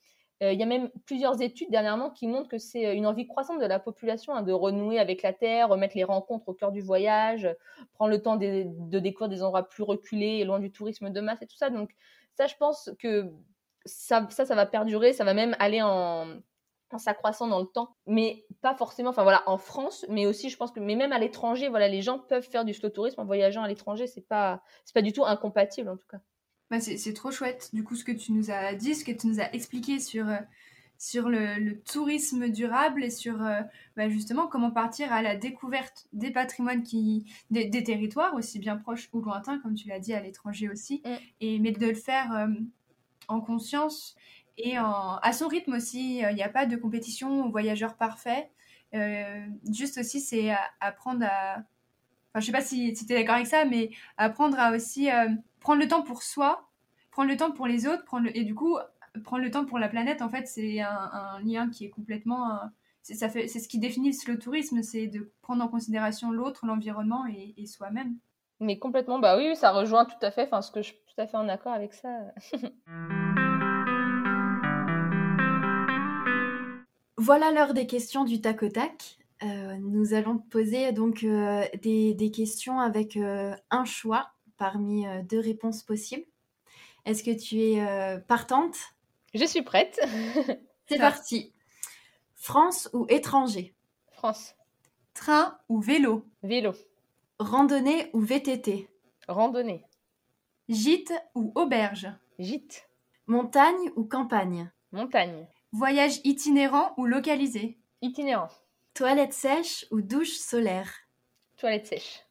Euh, 0.43 0.51
il 0.51 0.59
y 0.59 0.63
a 0.63 0.65
même 0.65 0.89
plusieurs 1.05 1.41
études 1.41 1.71
dernièrement 1.71 2.09
qui 2.09 2.27
montrent 2.27 2.49
que 2.49 2.57
c'est 2.57 2.95
une 2.95 3.07
envie 3.07 3.25
croissante 3.25 3.59
de 3.61 3.65
la 3.65 3.79
population 3.79 4.33
hein, 4.33 4.41
de 4.41 4.51
renouer 4.51 4.99
avec 4.99 5.21
la 5.21 5.31
Terre, 5.33 5.69
remettre 5.69 5.95
les 5.95 6.03
rencontres 6.03 6.49
au 6.49 6.53
cœur 6.53 6.71
du 6.73 6.81
voyage, 6.81 7.47
prendre 7.93 8.11
le 8.11 8.21
temps 8.21 8.35
de, 8.35 8.99
découvrir 8.99 9.29
des 9.29 9.41
endroits 9.43 9.63
plus 9.63 9.83
reculés 9.83 10.43
loin 10.43 10.59
du 10.59 10.71
tourisme 10.71 11.09
de 11.09 11.21
masse 11.21 11.41
et 11.41 11.47
tout 11.47 11.55
ça. 11.55 11.69
Donc 11.69 11.89
ça, 12.37 12.47
je 12.47 12.55
pense 12.57 12.91
que 12.99 13.31
ça, 13.85 14.27
ça, 14.29 14.45
ça 14.45 14.55
va 14.55 14.65
perdurer, 14.65 15.13
ça 15.13 15.23
va 15.23 15.33
même 15.33 15.55
aller 15.59 15.81
en, 15.81 16.27
en 16.91 16.97
s'accroissant 16.97 17.47
dans 17.47 17.59
le 17.59 17.65
temps, 17.65 17.95
mais 18.07 18.45
pas 18.61 18.75
forcément, 18.75 19.09
enfin 19.09 19.23
voilà, 19.23 19.43
en 19.47 19.57
France, 19.57 20.05
mais 20.09 20.25
aussi 20.25 20.49
je 20.49 20.57
pense 20.57 20.71
que, 20.71 20.79
mais 20.79 20.95
même 20.95 21.11
à 21.11 21.19
l'étranger, 21.19 21.69
voilà, 21.69 21.87
les 21.87 22.01
gens 22.01 22.19
peuvent 22.19 22.47
faire 22.47 22.65
du 22.65 22.73
slow 22.73 22.89
tourisme 22.89 23.21
en 23.21 23.25
voyageant 23.25 23.63
à 23.63 23.67
l'étranger, 23.67 24.07
c'est 24.07 24.27
pas, 24.27 24.63
c'est 24.85 24.93
pas 24.93 25.01
du 25.01 25.13
tout 25.13 25.25
incompatible 25.25 25.89
en 25.89 25.97
tout 25.97 26.07
cas. 26.09 26.19
Bah 26.71 26.79
c'est 26.79 27.13
trop 27.13 27.29
chouette, 27.29 27.69
du 27.73 27.83
coup, 27.83 27.95
ce 27.95 28.03
que 28.03 28.11
tu 28.11 28.31
nous 28.31 28.49
as 28.49 28.73
dit, 28.73 28.95
ce 28.95 29.05
que 29.05 29.11
tu 29.11 29.27
nous 29.27 29.39
as 29.39 29.53
expliqué 29.53 29.99
sur, 29.99 30.27
euh, 30.27 30.37
sur 30.97 31.29
le, 31.29 31.79
tourisme 31.81 32.49
durable 32.49 33.03
et 33.03 33.11
sur 33.11 33.43
euh, 33.43 33.61
bah, 33.95 34.09
justement 34.09 34.47
comment 34.47 34.71
partir 34.71 35.13
à 35.13 35.21
la 35.21 35.35
découverte 35.35 36.07
des 36.11 36.31
patrimoines 36.31 36.81
qui, 36.81 37.31
des, 37.51 37.69
territoires 37.83 38.33
aussi 38.33 38.57
bien 38.57 38.77
proches 38.77 39.09
ou 39.13 39.21
lointains, 39.21 39.59
comme 39.59 39.75
tu 39.75 39.87
l'as 39.87 39.99
dit, 39.99 40.13
à 40.13 40.21
l'étranger 40.21 40.67
aussi, 40.67 41.03
mm. 41.05 41.09
et, 41.41 41.59
mais 41.59 41.71
de 41.71 41.85
le 41.85 41.93
faire 41.93 42.33
euh, 42.33 42.47
en 43.27 43.41
conscience 43.41 44.15
et 44.57 44.77
à 44.77 45.31
son 45.33 45.47
rythme 45.47 45.73
aussi. 45.73 46.17
Il 46.19 46.35
n'y 46.35 46.43
a 46.43 46.49
pas 46.49 46.65
de 46.65 46.75
compétition 46.75 47.49
voyageur 47.49 47.95
parfait. 47.95 48.49
juste 49.69 49.97
aussi, 49.97 50.21
c'est 50.21 50.53
apprendre 50.79 51.25
à. 51.25 51.57
Enfin, 52.31 52.41
je 52.41 52.45
sais 52.45 52.51
pas 52.51 52.61
si, 52.61 52.93
tu 52.93 53.11
es 53.13 53.17
d'accord 53.17 53.35
avec 53.35 53.47
ça, 53.47 53.65
mais 53.65 53.91
apprendre 54.17 54.59
à 54.59 54.71
aussi 54.71 55.09
prendre 55.59 55.81
le 55.81 55.87
temps 55.87 56.03
pour 56.03 56.23
soi, 56.23 56.69
prendre 57.11 57.29
le 57.29 57.37
temps 57.37 57.51
pour 57.51 57.67
les 57.67 57.87
autres, 57.87 58.05
prendre 58.05 58.29
et 58.33 58.43
du 58.43 58.55
coup, 58.55 58.77
prendre 59.23 59.43
le 59.43 59.51
temps 59.51 59.65
pour 59.65 59.79
la 59.79 59.87
planète, 59.87 60.21
en 60.21 60.29
fait, 60.29 60.47
c'est 60.47 60.81
un, 60.81 61.39
lien 61.43 61.69
qui 61.69 61.85
est 61.85 61.89
complètement. 61.89 62.51
Euh, 62.51 62.65
c'est 63.01 63.47
ce 63.47 63.67
qui 63.67 63.77
définit 63.77 64.17
le 64.27 64.39
tourisme, 64.39 64.81
c'est 64.81 65.05
de 65.05 65.31
prendre 65.43 65.63
en 65.63 65.67
considération 65.67 66.31
l'autre, 66.31 66.65
l'environnement 66.65 67.25
et, 67.27 67.65
soi-même. 67.67 68.15
Mais 68.59 68.79
complètement, 68.79 69.19
bah 69.19 69.37
oui, 69.37 69.55
ça 69.55 69.71
rejoint 69.71 70.05
tout 70.05 70.17
à 70.23 70.31
fait, 70.31 70.49
ce 70.61 70.71
que 70.71 70.81
je 70.81 70.93
tout 71.15 71.21
à 71.21 71.27
fait 71.27 71.37
en 71.37 71.47
accord 71.47 71.71
avec 71.73 71.93
ça. 71.93 72.33
voilà 77.17 77.51
l'heure 77.51 77.73
des 77.73 77.87
questions 77.87 78.25
du 78.25 78.41
tac 78.41 78.63
au 78.63 78.69
tac. 78.69 79.17
Euh, 79.43 79.75
nous 79.79 80.13
allons 80.13 80.37
poser 80.37 80.91
donc 80.91 81.23
euh, 81.23 81.63
des, 81.81 82.13
des, 82.13 82.31
questions 82.31 82.79
avec 82.79 83.17
un 83.17 83.85
choix 83.85 84.31
parmi 84.57 85.05
euh, 85.07 85.21
deux 85.23 85.39
réponses 85.39 85.83
possibles. 85.83 86.25
Est-ce 87.05 87.23
que 87.23 87.31
tu 87.31 87.61
es 87.61 87.81
euh, 87.81 88.17
partante? 88.17 88.77
Je 89.33 89.45
suis 89.45 89.61
prête. 89.61 89.99
C'est 90.87 90.97
parti. 90.97 91.53
France 92.35 92.89
ou 92.93 93.05
étranger? 93.09 93.73
France. 94.11 94.55
Train 95.13 95.57
ou 95.69 95.79
vélo? 95.79 96.25
Vélo. 96.43 96.73
Randonnée 97.39 98.09
ou 98.13 98.21
VTT 98.21 98.89
Randonnée. 99.27 99.83
Gîte 100.67 101.13
ou 101.35 101.51
auberge? 101.53 102.07
Gîte. 102.39 102.89
Montagne 103.27 103.91
ou 103.95 104.03
campagne? 104.03 104.71
Montagne. 104.91 105.47
Voyage 105.71 106.21
itinérant 106.23 106.95
ou 106.97 107.05
localisé? 107.05 107.77
Itinérant. 108.01 108.49
Toilette 108.95 109.33
sèche 109.33 109.85
ou 109.91 110.01
douche 110.01 110.37
solaire? 110.37 110.91
Toilette 111.57 111.85
sèche. 111.85 112.25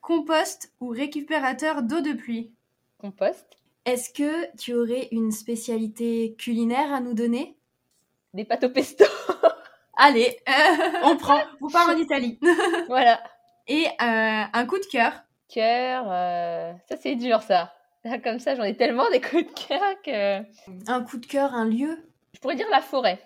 Compost 0.00 0.72
ou 0.80 0.88
récupérateur 0.88 1.84
d'eau 1.84 2.00
de 2.00 2.14
pluie? 2.14 2.52
Compost. 2.98 3.46
Est-ce 3.84 4.12
que 4.12 4.56
tu 4.56 4.74
aurais 4.74 5.06
une 5.12 5.30
spécialité 5.30 6.34
culinaire 6.36 6.92
à 6.92 7.00
nous 7.00 7.14
donner? 7.14 7.56
Des 8.34 8.44
pâtes 8.44 8.64
au 8.64 8.70
pesto. 8.70 9.04
Allez, 9.96 10.36
on 11.04 11.16
prend. 11.16 11.40
Vous 11.60 11.68
partez 11.68 11.92
en 11.92 11.98
Italie. 11.98 12.40
voilà. 12.88 13.22
Et 13.68 13.86
euh, 13.86 14.44
un 14.52 14.66
coup 14.66 14.78
de 14.78 14.86
cœur. 14.86 15.12
Cœur, 15.48 16.04
euh, 16.08 16.72
ça 16.88 16.96
c'est 16.96 17.16
dur 17.16 17.42
ça. 17.42 17.72
Comme 18.24 18.38
ça, 18.38 18.54
j'en 18.54 18.64
ai 18.64 18.76
tellement 18.76 19.10
des 19.10 19.20
coups 19.20 19.46
de 19.46 19.66
cœur 19.66 19.80
que. 20.04 20.90
Un 20.90 21.02
coup 21.02 21.18
de 21.18 21.26
cœur, 21.26 21.54
un 21.54 21.64
lieu? 21.64 21.98
Je 22.34 22.40
pourrais 22.40 22.56
dire 22.56 22.68
la 22.70 22.80
forêt. 22.80 23.18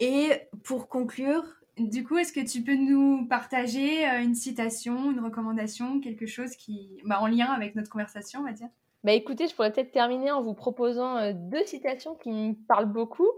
Et 0.00 0.30
pour 0.64 0.88
conclure, 0.88 1.44
du 1.78 2.04
coup, 2.04 2.18
est-ce 2.18 2.32
que 2.32 2.40
tu 2.40 2.62
peux 2.62 2.74
nous 2.74 3.26
partager 3.26 4.08
euh, 4.08 4.22
une 4.22 4.34
citation, 4.34 5.10
une 5.10 5.20
recommandation, 5.20 6.00
quelque 6.00 6.26
chose 6.26 6.56
qui, 6.56 7.00
bah, 7.04 7.20
en 7.20 7.26
lien 7.26 7.46
avec 7.46 7.74
notre 7.74 7.90
conversation, 7.90 8.40
on 8.40 8.44
va 8.44 8.52
dire? 8.52 8.68
Bah 9.02 9.12
écoutez, 9.12 9.48
je 9.48 9.54
pourrais 9.54 9.70
peut-être 9.70 9.92
terminer 9.92 10.30
en 10.30 10.40
vous 10.40 10.54
proposant 10.54 11.18
euh, 11.18 11.32
deux 11.34 11.64
citations 11.66 12.14
qui 12.14 12.30
me 12.30 12.54
parlent 12.66 12.90
beaucoup. 12.90 13.28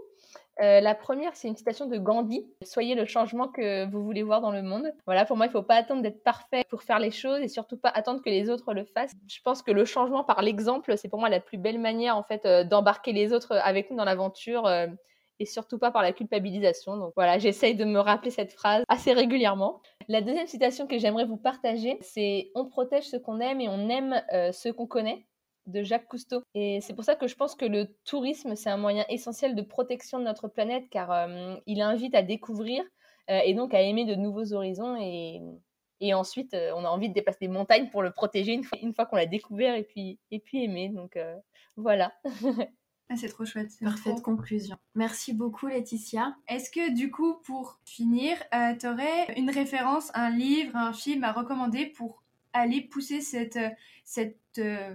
Euh, 0.61 0.79
la 0.81 0.95
première, 0.95 1.35
c'est 1.35 1.47
une 1.47 1.55
citation 1.55 1.85
de 1.85 1.97
Gandhi. 1.97 2.47
Soyez 2.63 2.95
le 2.95 3.05
changement 3.05 3.47
que 3.47 3.89
vous 3.89 4.03
voulez 4.03 4.23
voir 4.23 4.41
dans 4.41 4.51
le 4.51 4.61
monde. 4.61 4.91
Voilà, 5.05 5.25
pour 5.25 5.37
moi, 5.37 5.45
il 5.45 5.49
ne 5.49 5.53
faut 5.53 5.63
pas 5.63 5.75
attendre 5.75 6.01
d'être 6.01 6.23
parfait 6.23 6.63
pour 6.69 6.83
faire 6.83 6.99
les 6.99 7.11
choses 7.11 7.41
et 7.41 7.47
surtout 7.47 7.77
pas 7.77 7.89
attendre 7.89 8.21
que 8.21 8.29
les 8.29 8.49
autres 8.49 8.73
le 8.73 8.85
fassent. 8.85 9.13
Je 9.27 9.39
pense 9.43 9.61
que 9.61 9.71
le 9.71 9.85
changement 9.85 10.23
par 10.23 10.41
l'exemple, 10.41 10.97
c'est 10.97 11.09
pour 11.09 11.19
moi 11.19 11.29
la 11.29 11.39
plus 11.39 11.57
belle 11.57 11.79
manière 11.79 12.17
en 12.17 12.23
fait 12.23 12.47
d'embarquer 12.67 13.13
les 13.13 13.33
autres 13.33 13.55
avec 13.55 13.91
nous 13.91 13.97
dans 13.97 14.05
l'aventure 14.05 14.67
et 15.39 15.45
surtout 15.45 15.77
pas 15.77 15.91
par 15.91 16.01
la 16.01 16.13
culpabilisation. 16.13 16.97
Donc 16.97 17.13
voilà, 17.15 17.37
j'essaye 17.37 17.75
de 17.75 17.85
me 17.85 17.99
rappeler 17.99 18.31
cette 18.31 18.53
phrase 18.53 18.83
assez 18.87 19.13
régulièrement. 19.13 19.81
La 20.07 20.21
deuxième 20.21 20.47
citation 20.47 20.87
que 20.87 20.97
j'aimerais 20.97 21.25
vous 21.25 21.37
partager, 21.37 21.97
c'est 22.01 22.51
On 22.55 22.65
protège 22.65 23.09
ce 23.09 23.17
qu'on 23.17 23.39
aime 23.39 23.61
et 23.61 23.69
on 23.69 23.89
aime 23.89 24.21
euh, 24.33 24.51
ce 24.51 24.69
qu'on 24.69 24.87
connaît 24.87 25.25
de 25.67 25.83
Jacques 25.83 26.07
Cousteau. 26.07 26.41
Et 26.53 26.79
c'est 26.81 26.93
pour 26.93 27.03
ça 27.03 27.15
que 27.15 27.27
je 27.27 27.35
pense 27.35 27.55
que 27.55 27.65
le 27.65 27.87
tourisme, 28.05 28.55
c'est 28.55 28.69
un 28.69 28.77
moyen 28.77 29.05
essentiel 29.09 29.55
de 29.55 29.61
protection 29.61 30.19
de 30.19 30.23
notre 30.23 30.47
planète 30.47 30.85
car 30.89 31.11
euh, 31.11 31.55
il 31.65 31.81
invite 31.81 32.15
à 32.15 32.23
découvrir 32.23 32.83
euh, 33.29 33.39
et 33.45 33.53
donc 33.53 33.73
à 33.73 33.81
aimer 33.81 34.05
de 34.05 34.15
nouveaux 34.15 34.53
horizons 34.53 34.97
et, 34.99 35.41
et 35.99 36.13
ensuite 36.13 36.55
on 36.75 36.85
a 36.85 36.89
envie 36.89 37.09
de 37.09 37.13
dépasser 37.13 37.39
des 37.41 37.47
montagnes 37.47 37.89
pour 37.89 38.01
le 38.01 38.11
protéger 38.11 38.53
une 38.53 38.63
fois, 38.63 38.77
une 38.81 38.93
fois 38.93 39.05
qu'on 39.05 39.17
l'a 39.17 39.25
découvert 39.25 39.75
et 39.75 39.83
puis, 39.83 40.19
et 40.31 40.39
puis 40.39 40.63
aimer. 40.63 40.89
Donc 40.89 41.17
voilà. 41.75 42.13
Ah, 43.09 43.15
c'est 43.15 43.29
trop 43.29 43.45
chouette. 43.45 43.71
Parfaite 43.81 44.21
conclusion. 44.21 44.75
Merci 44.93 45.33
beaucoup, 45.33 45.67
Laetitia. 45.67 46.35
Est-ce 46.49 46.69
que, 46.69 46.93
du 46.93 47.09
coup, 47.09 47.35
pour 47.45 47.79
finir, 47.85 48.35
euh, 48.53 48.75
tu 48.75 48.85
aurais 48.85 49.33
une 49.37 49.49
référence, 49.49 50.11
un 50.13 50.29
livre, 50.29 50.75
un 50.75 50.91
film 50.91 51.23
à 51.23 51.31
recommander 51.31 51.85
pour 51.85 52.21
aller 52.51 52.81
pousser 52.81 53.21
cette, 53.21 53.59
cette 54.03 54.37
euh, 54.57 54.93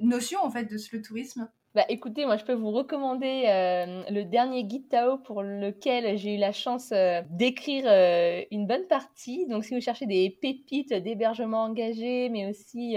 notion, 0.00 0.40
en 0.42 0.50
fait, 0.50 0.64
de 0.64 0.78
ce, 0.78 0.94
le 0.96 1.02
tourisme 1.02 1.48
bah 1.72 1.84
écoutez, 1.88 2.26
moi 2.26 2.36
je 2.36 2.44
peux 2.44 2.52
vous 2.52 2.72
recommander 2.72 3.44
euh, 3.46 4.02
le 4.10 4.24
dernier 4.24 4.64
guide 4.64 4.88
Tao 4.88 5.18
pour 5.18 5.44
lequel 5.44 6.18
j'ai 6.18 6.34
eu 6.34 6.36
la 6.36 6.50
chance 6.50 6.90
euh, 6.90 7.22
d'écrire 7.30 7.84
euh, 7.86 8.42
une 8.50 8.66
bonne 8.66 8.88
partie. 8.88 9.46
Donc 9.46 9.64
si 9.64 9.76
vous 9.76 9.80
cherchez 9.80 10.06
des 10.06 10.36
pépites 10.42 10.92
d'hébergement 10.92 11.62
engagé, 11.62 12.28
mais 12.28 12.50
aussi 12.50 12.96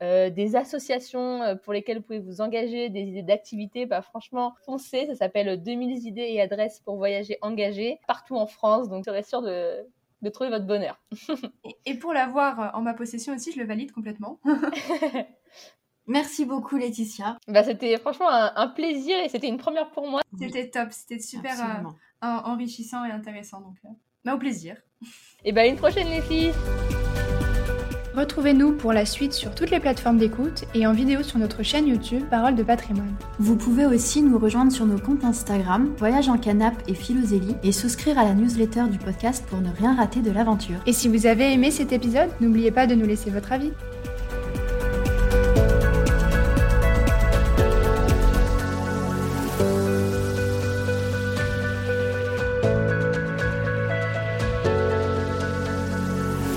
des 0.00 0.56
associations 0.56 1.58
pour 1.64 1.72
lesquelles 1.72 1.96
vous 1.96 2.04
pouvez 2.04 2.20
vous 2.20 2.40
engager, 2.40 2.90
des 2.90 3.00
idées 3.00 3.22
d'activités, 3.24 3.86
bah 3.86 4.02
franchement 4.02 4.54
foncez, 4.64 5.06
ça 5.06 5.16
s'appelle 5.16 5.60
2000 5.60 6.06
idées 6.06 6.28
et 6.30 6.40
adresses 6.40 6.78
pour 6.84 6.98
voyager 6.98 7.38
engagé 7.42 7.98
partout 8.06 8.36
en 8.36 8.46
France. 8.46 8.88
Donc 8.88 8.98
vous 8.98 9.10
serez 9.10 9.24
sûr 9.24 9.42
de, 9.42 9.84
de 10.22 10.30
trouver 10.30 10.50
votre 10.50 10.66
bonheur. 10.66 11.02
et 11.86 11.98
pour 11.98 12.12
l'avoir 12.12 12.70
en 12.76 12.82
ma 12.82 12.94
possession 12.94 13.34
aussi, 13.34 13.50
je 13.50 13.58
le 13.58 13.66
valide 13.66 13.90
complètement. 13.90 14.38
Merci 16.06 16.44
beaucoup 16.44 16.76
Laetitia. 16.76 17.38
Bah, 17.48 17.64
c'était 17.64 17.96
franchement 17.98 18.28
un, 18.30 18.68
plaisir 18.68 19.16
et 19.18 19.28
c'était 19.28 19.48
une 19.48 19.58
première 19.58 19.90
pour 19.90 20.08
moi. 20.08 20.22
C'était 20.38 20.70
top, 20.70 20.88
c'était 20.90 21.18
super 21.18 21.54
euh, 21.60 22.26
enrichissant 22.26 23.04
et 23.04 23.10
intéressant. 23.10 23.60
Donc, 23.60 23.76
euh, 23.84 23.88
bah, 24.24 24.34
au 24.34 24.38
plaisir. 24.38 24.76
Et 25.44 25.52
bah 25.52 25.66
une 25.66 25.76
prochaine 25.76 26.08
les 26.08 26.22
filles. 26.22 26.52
Retrouvez-nous 28.16 28.72
pour 28.72 28.94
la 28.94 29.04
suite 29.04 29.34
sur 29.34 29.54
toutes 29.54 29.70
les 29.70 29.78
plateformes 29.78 30.16
d'écoute 30.16 30.64
et 30.74 30.86
en 30.86 30.92
vidéo 30.92 31.22
sur 31.22 31.38
notre 31.38 31.62
chaîne 31.62 31.86
YouTube 31.86 32.24
Parole 32.30 32.54
de 32.54 32.62
patrimoine. 32.62 33.14
Vous 33.38 33.56
pouvez 33.56 33.84
aussi 33.84 34.22
nous 34.22 34.38
rejoindre 34.38 34.72
sur 34.72 34.86
nos 34.86 34.98
comptes 34.98 35.22
Instagram 35.22 35.94
Voyage 35.98 36.30
en 36.30 36.38
Canap 36.38 36.74
et 36.88 36.94
Philosélie 36.94 37.56
et 37.62 37.72
souscrire 37.72 38.18
à 38.18 38.24
la 38.24 38.32
newsletter 38.32 38.84
du 38.90 38.96
podcast 38.96 39.44
pour 39.46 39.60
ne 39.60 39.70
rien 39.70 39.94
rater 39.94 40.20
de 40.20 40.30
l'aventure. 40.30 40.80
Et 40.86 40.94
si 40.94 41.08
vous 41.08 41.26
avez 41.26 41.52
aimé 41.52 41.70
cet 41.70 41.92
épisode, 41.92 42.30
n'oubliez 42.40 42.70
pas 42.70 42.86
de 42.86 42.94
nous 42.94 43.06
laisser 43.06 43.28
votre 43.28 43.52
avis. 43.52 43.72